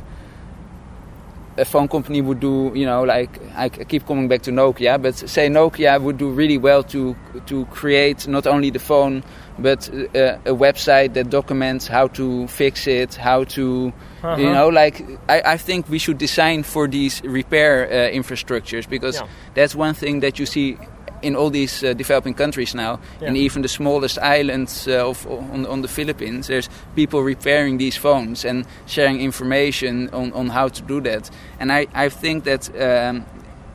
a 1.59 1.65
phone 1.65 1.87
company 1.87 2.21
would 2.21 2.39
do, 2.39 2.71
you 2.75 2.85
know, 2.85 3.01
like 3.03 3.39
I 3.55 3.69
keep 3.69 4.05
coming 4.05 4.27
back 4.27 4.43
to 4.43 4.51
Nokia, 4.51 5.01
but 5.01 5.15
say 5.15 5.49
Nokia 5.49 5.99
would 5.99 6.17
do 6.19 6.29
really 6.29 6.59
well 6.59 6.83
to 6.83 7.15
to 7.47 7.65
create 7.73 8.27
not 8.27 8.45
only 8.45 8.69
the 8.69 8.77
phone, 8.79 9.23
but 9.57 9.89
uh, 9.89 10.37
a 10.45 10.53
website 10.53 11.13
that 11.15 11.31
documents 11.31 11.87
how 11.87 12.07
to 12.09 12.47
fix 12.47 12.85
it, 12.85 13.15
how 13.15 13.43
to, 13.55 13.91
Uh-huh. 14.21 14.37
you 14.39 14.51
know, 14.51 14.69
like 14.69 15.01
I, 15.29 15.53
I 15.53 15.57
think 15.57 15.89
we 15.89 15.97
should 15.97 16.19
design 16.19 16.61
for 16.63 16.87
these 16.87 17.23
repair 17.23 17.87
uh, 17.89 18.15
infrastructures 18.15 18.87
because 18.87 19.15
Yeah. 19.19 19.27
that's 19.55 19.73
one 19.75 19.95
thing 19.95 20.21
that 20.21 20.37
you 20.37 20.45
see 20.45 20.77
in 21.21 21.35
all 21.35 21.49
these 21.49 21.83
uh, 21.83 21.93
developing 21.93 22.33
countries 22.35 22.73
now, 22.75 22.99
Yeah. 23.21 23.29
in 23.29 23.35
even 23.35 23.61
the 23.61 23.67
smallest 23.69 24.17
islands 24.19 24.87
uh, 24.87 25.09
of 25.09 25.25
on, 25.27 25.65
on 25.65 25.81
the 25.81 25.87
Philippines. 25.87 26.47
There's 26.47 26.69
people 26.95 27.21
repairing 27.23 27.79
these 27.79 27.99
phones 27.99 28.45
and 28.45 28.65
sharing 28.85 29.19
information 29.21 30.09
on, 30.13 30.31
on 30.33 30.49
how 30.49 30.69
to 30.69 30.81
do 30.83 31.01
that. 31.01 31.29
And 31.59 31.71
I, 31.71 31.87
I 31.93 32.09
think 32.09 32.43
that 32.43 32.69
um, 32.79 33.25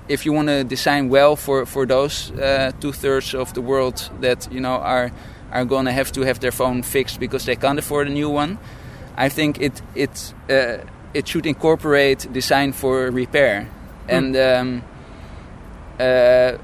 if 0.08 0.24
you 0.26 0.32
want 0.34 0.48
to 0.48 0.64
design 0.64 1.08
well 1.10 1.36
for 1.36 1.66
for 1.66 1.86
those 1.86 2.30
uh, 2.32 2.72
two 2.80 2.92
thirds 2.92 3.34
of 3.34 3.52
the 3.52 3.60
world 3.62 4.10
that 4.20 4.48
you 4.52 4.60
know 4.60 4.76
are 4.80 5.10
are 5.52 5.64
going 5.64 5.86
to 5.86 5.92
have 5.92 6.10
to 6.12 6.22
have 6.22 6.38
their 6.40 6.52
phone 6.52 6.82
fixed 6.82 7.20
because 7.20 7.44
they 7.44 7.56
can't 7.56 7.78
afford 7.78 8.06
a 8.08 8.10
new 8.10 8.30
one, 8.30 8.56
I 9.16 9.28
think 9.30 9.60
it 9.60 9.82
it 9.94 10.34
uh, 10.50 10.78
it 11.14 11.28
should 11.28 11.46
incorporate 11.46 12.32
design 12.32 12.72
for 12.72 13.10
repair 13.10 13.66
and. 14.08 14.36
Um, 14.36 14.82
uh, 16.00 16.56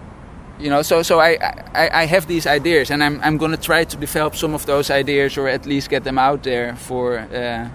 you 0.58 0.70
know, 0.70 0.82
so 0.82 1.02
so 1.02 1.20
I, 1.20 1.38
I, 1.74 2.02
I 2.02 2.06
have 2.06 2.26
these 2.26 2.46
ideas, 2.46 2.90
and 2.90 3.02
I'm 3.02 3.20
I'm 3.22 3.38
going 3.38 3.52
to 3.52 3.60
try 3.60 3.84
to 3.84 3.96
develop 3.96 4.34
some 4.34 4.54
of 4.54 4.66
those 4.66 4.90
ideas, 4.90 5.38
or 5.38 5.48
at 5.48 5.66
least 5.66 5.90
get 5.90 6.04
them 6.04 6.18
out 6.18 6.42
there 6.42 6.76
for 6.76 7.18
uh, 7.18 7.68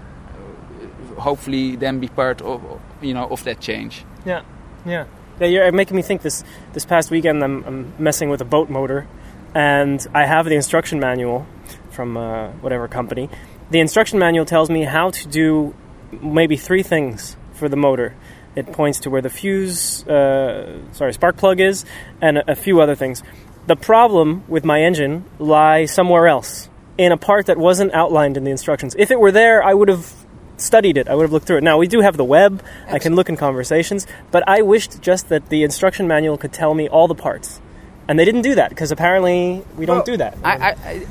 hopefully 1.18 1.76
then 1.76 2.00
be 2.00 2.08
part 2.08 2.42
of 2.42 2.60
you 3.00 3.14
know 3.14 3.26
of 3.28 3.42
that 3.44 3.60
change. 3.60 4.04
Yeah, 4.26 4.42
yeah, 4.84 5.06
yeah. 5.40 5.46
You're 5.46 5.72
making 5.72 5.96
me 5.96 6.02
think. 6.02 6.22
This 6.22 6.44
this 6.72 6.84
past 6.84 7.10
weekend, 7.10 7.42
I'm, 7.42 7.64
I'm 7.64 7.92
messing 7.98 8.28
with 8.30 8.40
a 8.40 8.44
boat 8.44 8.68
motor, 8.68 9.06
and 9.54 10.06
I 10.14 10.26
have 10.26 10.44
the 10.46 10.54
instruction 10.54 11.00
manual 11.00 11.46
from 11.90 12.16
uh, 12.16 12.48
whatever 12.60 12.88
company. 12.88 13.28
The 13.70 13.80
instruction 13.80 14.18
manual 14.18 14.44
tells 14.44 14.68
me 14.68 14.82
how 14.82 15.10
to 15.10 15.28
do 15.28 15.74
maybe 16.20 16.56
three 16.56 16.82
things 16.82 17.36
for 17.52 17.68
the 17.68 17.76
motor. 17.76 18.14
It 18.56 18.72
points 18.72 19.00
to 19.00 19.10
where 19.10 19.22
the 19.22 19.30
fuse, 19.30 20.06
uh, 20.06 20.80
sorry, 20.92 21.12
spark 21.12 21.36
plug 21.36 21.60
is, 21.60 21.84
and 22.20 22.38
a, 22.38 22.52
a 22.52 22.54
few 22.54 22.80
other 22.80 22.94
things. 22.94 23.22
The 23.66 23.76
problem 23.76 24.44
with 24.46 24.64
my 24.64 24.82
engine 24.82 25.24
lies 25.38 25.92
somewhere 25.92 26.28
else, 26.28 26.68
in 26.96 27.12
a 27.12 27.16
part 27.16 27.46
that 27.46 27.58
wasn't 27.58 27.92
outlined 27.94 28.36
in 28.36 28.44
the 28.44 28.50
instructions. 28.50 28.94
If 28.98 29.10
it 29.10 29.18
were 29.18 29.32
there, 29.32 29.62
I 29.62 29.74
would 29.74 29.88
have 29.88 30.12
studied 30.56 30.96
it. 30.96 31.08
I 31.08 31.14
would 31.14 31.24
have 31.24 31.32
looked 31.32 31.46
through 31.46 31.58
it. 31.58 31.64
Now 31.64 31.78
we 31.78 31.88
do 31.88 32.00
have 32.00 32.16
the 32.16 32.24
web. 32.24 32.62
I 32.88 32.98
can 33.00 33.16
look 33.16 33.28
in 33.28 33.36
conversations, 33.36 34.06
but 34.30 34.46
I 34.46 34.62
wished 34.62 35.00
just 35.02 35.28
that 35.30 35.48
the 35.48 35.64
instruction 35.64 36.06
manual 36.06 36.38
could 36.38 36.52
tell 36.52 36.74
me 36.74 36.88
all 36.88 37.08
the 37.08 37.14
parts, 37.14 37.60
and 38.06 38.18
they 38.18 38.24
didn't 38.24 38.42
do 38.42 38.54
that 38.54 38.68
because 38.68 38.92
apparently 38.92 39.64
we 39.76 39.86
don't 39.86 40.06
do 40.06 40.16
that. 40.16 40.38
I, 40.44 40.52
I, 40.52 40.68
I, 40.68 41.06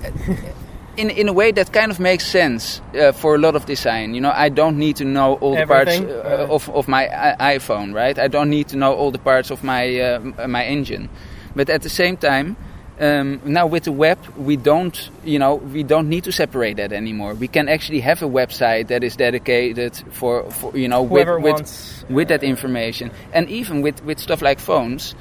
in 0.97 1.09
in 1.09 1.27
a 1.29 1.33
way 1.33 1.51
that 1.51 1.71
kind 1.73 1.91
of 1.91 1.99
makes 1.99 2.25
sense 2.25 2.81
uh, 2.95 3.11
for 3.11 3.35
a 3.35 3.37
lot 3.37 3.55
of 3.55 3.65
design. 3.65 4.13
You 4.13 4.21
know, 4.21 4.31
I 4.33 4.49
don't 4.49 4.77
need 4.77 4.95
to 4.97 5.05
know 5.05 5.35
all 5.41 5.55
the 5.55 5.65
parts 5.65 5.91
Everything? 5.91 6.11
uh, 6.11 6.47
of 6.49 6.69
of 6.69 6.87
my 6.87 7.07
i- 7.07 7.57
iPhone, 7.57 7.93
right? 7.93 8.17
I 8.17 8.27
don't 8.27 8.49
need 8.49 8.67
to 8.69 8.77
know 8.77 8.93
all 8.93 9.11
the 9.11 9.19
parts 9.19 9.51
of 9.51 9.63
my 9.63 9.99
uh, 9.99 10.47
my 10.47 10.65
engine, 10.65 11.09
but 11.55 11.69
at 11.69 11.81
the 11.81 11.89
same 11.89 12.17
time. 12.17 12.55
Um, 12.99 13.41
now 13.43 13.65
with 13.65 13.85
the 13.85 13.91
web, 13.91 14.19
we 14.37 14.55
don't, 14.55 15.09
you 15.25 15.39
know, 15.39 15.55
we 15.55 15.81
don't 15.81 16.07
need 16.09 16.25
to 16.25 16.31
separate 16.31 16.77
that 16.77 16.93
anymore. 16.93 17.33
We 17.33 17.47
can 17.47 17.67
actually 17.67 18.01
have 18.01 18.21
a 18.21 18.29
website 18.29 18.87
that 18.89 19.03
is 19.03 19.15
dedicated 19.15 19.95
for, 20.11 20.43
for 20.51 20.77
you 20.77 20.87
know, 20.87 21.03
Whoever 21.03 21.39
with, 21.39 21.43
with 21.43 21.53
wants, 21.53 22.05
with 22.07 22.27
that 22.27 22.43
information, 22.43 23.09
and 23.33 23.49
even 23.49 23.81
with, 23.81 24.03
with 24.05 24.19
stuff 24.19 24.43
like 24.43 24.59
phones, 24.59 25.15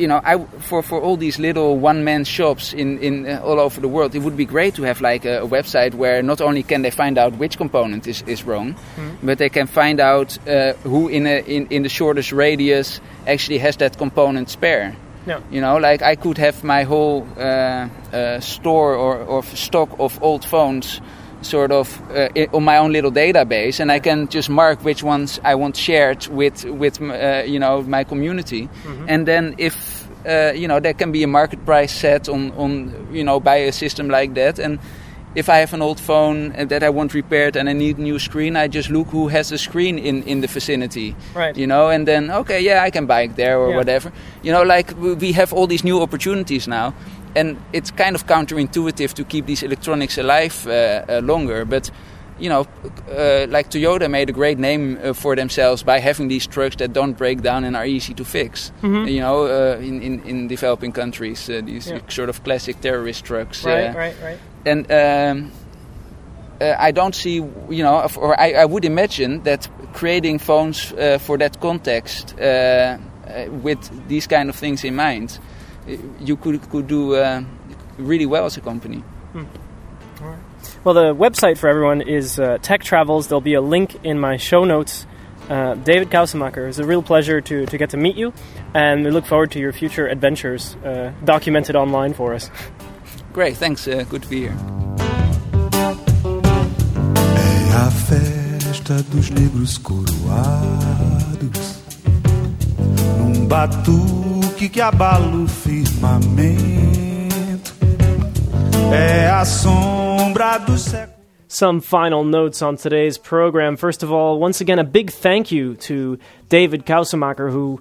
you 0.00 0.08
know, 0.08 0.20
I 0.24 0.38
for 0.60 0.82
for 0.82 1.00
all 1.00 1.16
these 1.16 1.38
little 1.38 1.78
one 1.78 2.02
man 2.02 2.24
shops 2.24 2.72
in 2.72 2.98
in 2.98 3.26
uh, 3.26 3.40
all 3.44 3.60
over 3.60 3.80
the 3.80 3.88
world, 3.88 4.14
it 4.14 4.20
would 4.20 4.36
be 4.36 4.46
great 4.46 4.74
to 4.74 4.82
have 4.82 5.00
like 5.00 5.24
a, 5.24 5.42
a 5.42 5.46
website 5.46 5.94
where 5.94 6.22
not 6.22 6.40
only 6.40 6.62
can 6.62 6.82
they 6.82 6.90
find 6.90 7.18
out 7.18 7.34
which 7.38 7.58
component 7.58 8.06
is, 8.06 8.22
is 8.26 8.44
wrong, 8.44 8.74
but 9.22 9.38
they 9.38 9.50
can 9.50 9.66
find 9.66 10.00
out 10.00 10.38
uh, 10.48 10.72
who 10.84 11.08
in 11.08 11.26
a 11.26 11.40
in, 11.46 11.66
in 11.70 11.82
the 11.82 11.88
shortest 11.88 12.32
radius 12.32 13.00
actually 13.26 13.58
has 13.58 13.76
that 13.76 13.98
component 13.98 14.48
spare. 14.48 14.96
Yeah. 15.26 15.40
You 15.50 15.60
know, 15.60 15.76
like 15.76 16.02
I 16.02 16.16
could 16.16 16.38
have 16.38 16.64
my 16.64 16.84
whole 16.84 17.26
uh, 17.36 17.88
uh, 18.12 18.40
store 18.40 18.94
or, 18.94 19.18
or 19.18 19.42
stock 19.44 19.90
of 19.98 20.18
old 20.22 20.44
phones 20.44 21.00
sort 21.42 21.72
of 21.72 22.00
uh, 22.10 22.28
on 22.52 22.64
my 22.64 22.76
own 22.78 22.92
little 22.92 23.12
database, 23.12 23.80
and 23.80 23.90
I 23.92 24.00
can 24.00 24.28
just 24.28 24.48
mark 24.50 24.84
which 24.84 25.02
ones 25.02 25.40
I 25.44 25.54
want 25.54 25.76
shared 25.76 26.26
with 26.28 26.64
with 26.64 27.00
uh, 27.00 27.42
you 27.46 27.58
know 27.58 27.82
my 27.82 28.04
community, 28.04 28.68
and 29.08 29.26
then 29.26 29.54
if 29.58 30.06
uh, 30.26 30.52
you 30.54 30.68
know 30.68 30.80
there 30.80 30.94
can 30.94 31.12
be 31.12 31.22
a 31.22 31.26
market 31.28 31.64
price 31.64 31.92
set 31.92 32.28
on 32.28 32.52
on 32.56 32.92
you 33.12 33.24
know 33.24 33.40
by 33.40 33.56
a 33.68 33.72
system 33.72 34.08
like 34.08 34.34
that, 34.34 34.58
and 34.58 34.78
if 35.36 35.48
I 35.48 35.58
have 35.60 35.72
an 35.74 35.80
old 35.82 36.00
phone 36.00 36.52
uh, 36.58 36.64
that 36.64 36.82
I 36.82 36.90
want 36.90 37.14
repaired 37.14 37.56
and 37.56 37.68
I 37.68 37.72
need 37.72 37.98
a 37.98 38.02
new 38.02 38.18
screen, 38.18 38.56
I 38.56 38.66
just 38.66 38.90
look 38.90 39.06
who 39.12 39.28
has 39.28 39.52
a 39.52 39.58
screen 39.58 39.96
in, 39.98 40.24
in 40.24 40.40
the 40.40 40.48
vicinity. 40.48 41.14
Right. 41.36 41.56
You 41.56 41.68
know, 41.68 41.88
and 41.88 42.04
then, 42.08 42.32
okay, 42.32 42.60
yeah, 42.60 42.82
I 42.82 42.90
can 42.90 43.06
buy 43.06 43.22
it 43.22 43.36
there 43.36 43.56
or 43.56 43.70
Yeah. 43.70 43.76
whatever. 43.76 44.10
You 44.42 44.50
know, 44.52 44.64
like 44.64 44.92
we 44.98 45.30
have 45.34 45.52
all 45.52 45.68
these 45.68 45.84
new 45.84 46.02
opportunities 46.02 46.66
now. 46.66 46.94
And 47.36 47.56
it's 47.72 47.90
kind 47.90 48.14
of 48.16 48.26
counterintuitive 48.26 49.12
to 49.14 49.24
keep 49.24 49.46
these 49.46 49.62
electronics 49.62 50.18
alive 50.18 50.66
uh, 50.66 51.04
uh, 51.08 51.20
longer. 51.22 51.64
But, 51.64 51.90
you 52.40 52.48
know, 52.48 52.66
uh, 53.08 53.46
like 53.48 53.70
Toyota 53.70 54.08
made 54.10 54.28
a 54.30 54.32
great 54.32 54.58
name 54.58 54.98
uh, 55.02 55.12
for 55.12 55.36
themselves 55.36 55.82
by 55.84 56.00
having 56.00 56.28
these 56.28 56.46
trucks 56.48 56.76
that 56.76 56.92
don't 56.92 57.12
break 57.16 57.42
down 57.42 57.64
and 57.64 57.76
are 57.76 57.86
easy 57.86 58.14
to 58.14 58.24
fix. 58.24 58.72
You 58.82 59.20
know, 59.20 59.44
uh, 59.46 59.78
in, 59.80 60.02
in, 60.02 60.22
in 60.24 60.48
developing 60.48 60.92
countries, 60.92 61.48
uh, 61.48 61.60
these 61.64 61.86
Mm-hmm. 61.86 61.96
Yeah. 61.96 62.14
sort 62.14 62.28
of 62.28 62.42
classic 62.42 62.80
terrorist 62.80 63.24
trucks. 63.24 63.64
right, 63.64 63.94
right, 63.94 64.16
right. 64.22 64.38
and 64.66 64.90
um, 64.90 65.52
uh, 66.60 66.74
I 66.78 66.90
don't 66.90 67.14
see, 67.14 67.36
you 67.36 67.82
know, 67.84 68.06
or 68.16 68.38
I, 68.40 68.52
I 68.52 68.64
would 68.64 68.84
imagine 68.84 69.42
that 69.44 69.68
creating 69.92 70.38
phones 70.40 70.92
uh, 70.92 71.18
for 71.18 71.38
that 71.38 71.60
context 71.60 72.34
with 73.62 74.08
these 74.08 74.26
kind 74.26 74.48
of 74.50 74.56
things 74.56 74.82
in 74.84 74.96
mind, 74.96 75.38
you 76.20 76.36
could 76.36 76.60
could 76.70 76.86
do 76.86 77.14
uh, 77.14 77.42
really 77.98 78.26
well 78.26 78.46
as 78.46 78.56
a 78.56 78.60
company. 78.60 79.02
Well, 80.84 80.94
the 80.94 81.14
website 81.14 81.58
for 81.58 81.68
everyone 81.68 82.02
is 82.02 82.38
uh, 82.38 82.58
Tech 82.62 82.82
Travels. 82.82 83.28
There'll 83.28 83.40
be 83.40 83.54
a 83.54 83.60
link 83.60 83.96
in 84.04 84.18
my 84.18 84.36
show 84.36 84.64
notes. 84.64 85.06
Uh, 85.48 85.74
David 85.74 86.10
Kousemaker, 86.10 86.68
it's 86.68 86.78
a 86.78 86.84
real 86.84 87.02
pleasure 87.02 87.40
to, 87.40 87.66
to 87.66 87.78
get 87.78 87.90
to 87.90 87.96
meet 87.96 88.16
you, 88.16 88.32
and 88.72 89.04
we 89.04 89.10
look 89.10 89.26
forward 89.26 89.50
to 89.50 89.58
your 89.58 89.72
future 89.72 90.06
adventures 90.06 90.76
uh, 90.84 91.12
documented 91.24 91.74
online 91.74 92.14
for 92.14 92.34
us. 92.34 92.50
Great, 93.32 93.56
thanks. 93.56 93.88
Uh, 93.88 94.04
good 94.08 94.22
to 94.22 94.28
be 94.28 94.40
here. 94.40 94.56
É 97.36 97.86
a 97.86 97.90
festa 97.90 99.02
dos 99.04 99.30
negros 99.30 99.78
coroados 99.78 101.80
num 103.18 103.46
batuque 103.46 104.29
que 104.68 104.80
abala 104.80 105.26
o 105.36 105.48
firmamento. 105.48 106.50
É 108.92 109.28
a 109.28 109.44
sombra 109.44 110.58
do 110.58 110.76
século. 110.76 111.18
Some 111.48 111.80
final 111.80 112.24
notes 112.24 112.62
on 112.62 112.76
today's 112.76 113.18
program. 113.18 113.76
First 113.76 114.04
of 114.04 114.12
all, 114.12 114.38
once 114.38 114.60
again, 114.60 114.78
a 114.78 114.84
big 114.84 115.10
thank 115.10 115.50
you 115.50 115.74
to 115.76 116.18
David 116.48 116.84
Kousemaker, 116.84 117.50
who 117.50 117.80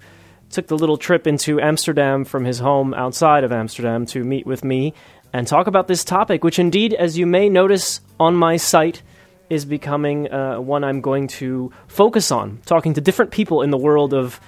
took 0.50 0.68
the 0.68 0.76
little 0.76 0.98
trip 0.98 1.28
into 1.28 1.60
Amsterdam 1.60 2.26
from 2.26 2.46
his 2.46 2.60
home 2.60 2.96
outside 2.96 3.44
of 3.44 3.52
Amsterdam 3.52 4.06
to 4.08 4.24
meet 4.24 4.48
with 4.48 4.64
me 4.64 4.94
and 5.32 5.46
talk 5.48 5.68
about 5.68 5.88
this 5.88 6.04
topic, 6.04 6.44
which 6.44 6.58
indeed, 6.58 6.96
as 6.96 7.18
you 7.18 7.28
may 7.28 7.50
notice 7.50 8.02
on 8.20 8.36
my 8.36 8.58
site, 8.58 9.04
is 9.50 9.66
becoming 9.66 10.32
uh, 10.32 10.60
one 10.60 10.84
I'm 10.84 11.02
going 11.02 11.28
to 11.28 11.72
focus 11.88 12.32
on, 12.32 12.60
talking 12.66 12.94
to 12.96 13.02
different 13.02 13.32
people 13.32 13.62
in 13.62 13.70
the 13.70 13.78
world 13.78 14.14
of 14.14 14.40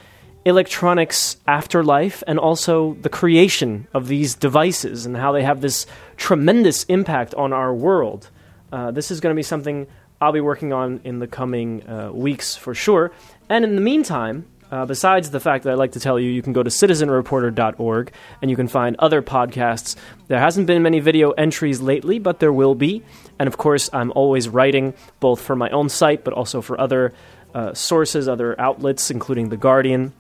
electronics 0.46 1.38
afterlife 1.48 2.24
and 2.26 2.40
also 2.40 2.96
the 2.96 3.10
creation 3.10 3.88
of 3.94 4.08
these 4.08 4.36
devices 4.36 5.06
and 5.06 5.16
how 5.16 5.32
they 5.32 5.44
have 5.44 5.62
this 5.62 5.86
tremendous 6.18 6.84
impact 6.86 7.34
on 7.36 7.54
our 7.54 7.74
world. 7.74 8.30
Uh, 8.72 8.92
this 8.92 9.12
is 9.12 9.20
going 9.20 9.34
to 9.34 9.40
be 9.40 9.44
something 9.44 9.88
I'll 10.20 10.32
be 10.32 10.42
working 10.42 10.74
on 10.74 11.02
in 11.04 11.20
the 11.20 11.28
coming 11.28 11.88
uh, 11.88 12.12
weeks 12.12 12.56
for 12.56 12.74
sure. 12.74 13.12
And 13.50 13.66
in 13.66 13.76
the 13.76 13.82
meantime, 13.82 14.46
uh, 14.72 14.86
besides 14.86 15.32
the 15.32 15.40
fact 15.40 15.66
that 15.66 15.74
I'd 15.74 15.80
like 15.80 15.92
to 15.94 16.00
tell 16.00 16.20
you, 16.20 16.30
you 16.30 16.42
can 16.42 16.54
go 16.54 16.64
to 16.64 16.70
citizenreporter.org 16.70 18.14
and 18.42 18.50
you 18.50 18.56
can 18.56 18.68
find 18.68 18.96
other 19.00 19.22
podcasts. 19.22 19.96
There 20.28 20.40
hasn't 20.40 20.66
been 20.66 20.82
many 20.82 21.02
video 21.02 21.32
entries 21.32 21.82
lately, 21.82 22.20
but 22.20 22.40
there 22.40 22.54
will 22.54 22.76
be. 22.76 23.04
And 23.38 23.48
of 23.48 23.58
course, 23.58 23.90
I'm 23.92 24.12
always 24.16 24.48
writing 24.48 24.94
both 25.20 25.42
for 25.42 25.56
my 25.56 25.70
own 25.72 25.90
site, 25.90 26.24
but 26.24 26.34
also 26.34 26.62
for 26.62 26.80
other 26.80 27.14
uh, 27.54 27.74
sources, 27.74 28.30
other 28.30 28.60
outlets, 28.60 29.12
including 29.12 29.50
The 29.50 29.58
Guardian. 29.58 30.14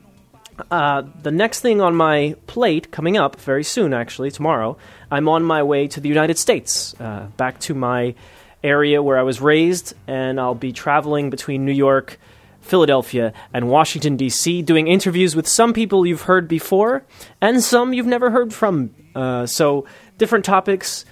Uh, 0.69 1.03
the 1.21 1.31
next 1.31 1.61
thing 1.61 1.81
on 1.81 1.95
my 1.95 2.35
plate, 2.47 2.91
coming 2.91 3.17
up 3.17 3.39
very 3.39 3.63
soon, 3.63 3.93
actually, 3.93 4.31
tomorrow, 4.31 4.77
I'm 5.09 5.27
on 5.27 5.43
my 5.43 5.63
way 5.63 5.87
to 5.87 5.99
the 5.99 6.09
United 6.09 6.37
States, 6.37 6.93
uh, 6.99 7.27
back 7.37 7.59
to 7.61 7.73
my 7.73 8.15
area 8.63 9.01
where 9.01 9.17
I 9.17 9.23
was 9.23 9.41
raised, 9.41 9.93
and 10.07 10.39
I'll 10.39 10.55
be 10.55 10.71
traveling 10.71 11.29
between 11.29 11.65
New 11.65 11.71
York. 11.71 12.19
Philadelphia, 12.61 13.33
and 13.55 13.67
Washington, 13.69 14.17
D.C., 14.17 14.61
doing 14.61 14.87
interviews 14.87 15.35
with 15.35 15.47
some 15.47 15.73
people 15.73 16.05
you've 16.05 16.21
heard 16.21 16.47
before 16.47 17.03
and 17.41 17.61
some 17.63 17.91
you've 17.91 18.05
never 18.05 18.29
heard 18.29 18.53
from. 18.53 18.93
Uh, 19.15 19.47
so, 19.47 19.87
different 20.19 20.45
topics, 20.45 21.03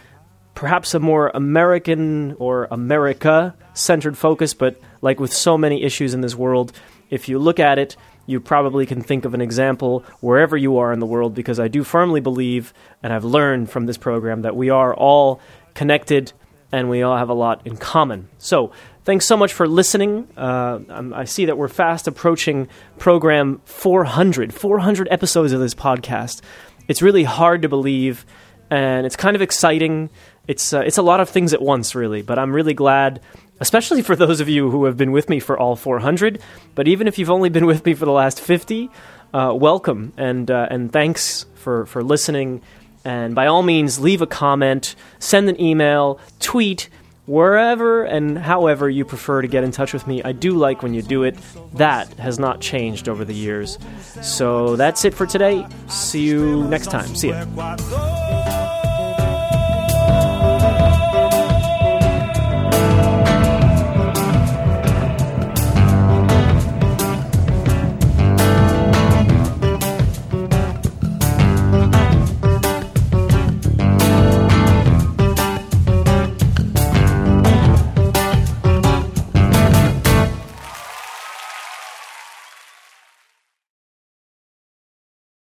perhaps 0.54 0.94
a 0.94 1.00
more 1.00 1.32
American 1.34 2.36
or 2.38 2.68
America 2.70 3.56
centered 3.74 4.16
focus, 4.16 4.54
but 4.54 4.80
like 5.02 5.20
with 5.20 5.34
so 5.34 5.58
many 5.58 5.82
issues 5.84 6.14
in 6.14 6.22
this 6.22 6.36
world, 6.36 6.72
if 7.10 7.28
you 7.28 7.40
look 7.40 7.60
at 7.60 7.80
it, 7.80 7.96
you 8.30 8.40
probably 8.40 8.86
can 8.86 9.02
think 9.02 9.26
of 9.26 9.34
an 9.34 9.42
example 9.42 10.04
wherever 10.22 10.56
you 10.56 10.78
are 10.78 10.94
in 10.94 11.00
the 11.00 11.06
world 11.06 11.34
because 11.34 11.60
I 11.60 11.68
do 11.68 11.84
firmly 11.84 12.22
believe, 12.22 12.74
and 13.02 13.12
I've 13.12 13.24
learned 13.26 13.72
from 13.72 13.88
this 13.88 13.98
program, 13.98 14.44
that 14.44 14.56
we 14.56 14.70
are 14.70 14.94
all 14.94 15.42
connected 15.74 16.32
and 16.72 16.90
we 16.90 17.02
all 17.02 17.18
have 17.18 17.30
a 17.30 17.34
lot 17.34 17.66
in 17.66 17.76
common. 17.76 18.30
So, 18.38 18.72
thanks 19.04 19.26
so 19.26 19.36
much 19.36 19.52
for 19.54 19.68
listening. 19.68 20.28
Uh, 20.38 20.80
I 21.16 21.24
see 21.26 21.46
that 21.46 21.58
we're 21.58 21.68
fast 21.68 22.08
approaching 22.08 22.68
program 23.00 23.62
400, 23.66 24.54
400 24.54 25.08
episodes 25.10 25.52
of 25.52 25.60
this 25.60 25.74
podcast. 25.74 26.42
It's 26.88 27.02
really 27.02 27.24
hard 27.24 27.64
to 27.64 27.70
believe, 27.70 28.24
and 28.70 29.08
it's 29.08 29.16
kind 29.16 29.36
of 29.36 29.42
exciting. 29.42 30.12
It's 30.48 30.72
uh, 30.72 30.82
it's 30.82 31.00
a 31.00 31.02
lot 31.02 31.20
of 31.20 31.30
things 31.30 31.54
at 31.54 31.62
once, 31.64 31.96
really. 31.96 32.22
But 32.22 32.38
I'm 32.38 32.54
really 32.54 32.76
glad, 32.76 33.22
especially 33.60 34.02
for 34.02 34.16
those 34.16 34.40
of 34.40 34.50
you 34.50 34.70
who 34.70 34.86
have 34.86 34.98
been 34.98 35.12
with 35.12 35.30
me 35.30 35.40
for 35.40 35.58
all 35.58 35.76
400. 35.76 36.42
But 36.76 36.88
even 36.88 37.08
if 37.08 37.18
you've 37.18 37.30
only 37.30 37.50
been 37.50 37.66
with 37.66 37.86
me 37.86 37.94
for 37.94 38.06
the 38.06 38.12
last 38.12 38.42
50, 38.42 38.90
uh, 39.34 39.54
welcome 39.56 40.14
and 40.18 40.50
uh, 40.50 40.68
and 40.70 40.92
thanks 40.92 41.46
for 41.56 41.86
for 41.86 42.04
listening. 42.04 42.62
And 43.06 43.34
by 43.34 43.48
all 43.48 43.64
means, 43.64 44.00
leave 44.00 44.22
a 44.22 44.28
comment, 44.28 44.96
send 45.20 45.48
an 45.50 45.60
email, 45.60 46.20
tweet, 46.40 46.90
wherever 47.30 48.04
and 48.04 48.38
however 48.38 48.90
you 48.90 49.06
prefer 49.06 49.42
to 49.42 49.48
get 49.48 49.64
in 49.64 49.72
touch 49.72 49.94
with 49.94 50.08
me. 50.08 50.22
I 50.24 50.32
do 50.32 50.52
like 50.54 50.82
when 50.82 50.94
you 50.94 51.02
do 51.02 51.24
it. 51.24 51.38
That 51.76 52.12
has 52.16 52.40
not 52.40 52.60
changed 52.60 53.08
over 53.08 53.24
the 53.24 53.36
years. 53.36 53.78
So 54.22 54.76
that's 54.76 55.06
it 55.06 55.14
for 55.14 55.28
today. 55.28 55.66
See 55.88 56.24
you 56.24 56.64
next 56.68 56.88
time. 56.88 57.16
See 57.16 57.30
ya. 57.30 58.66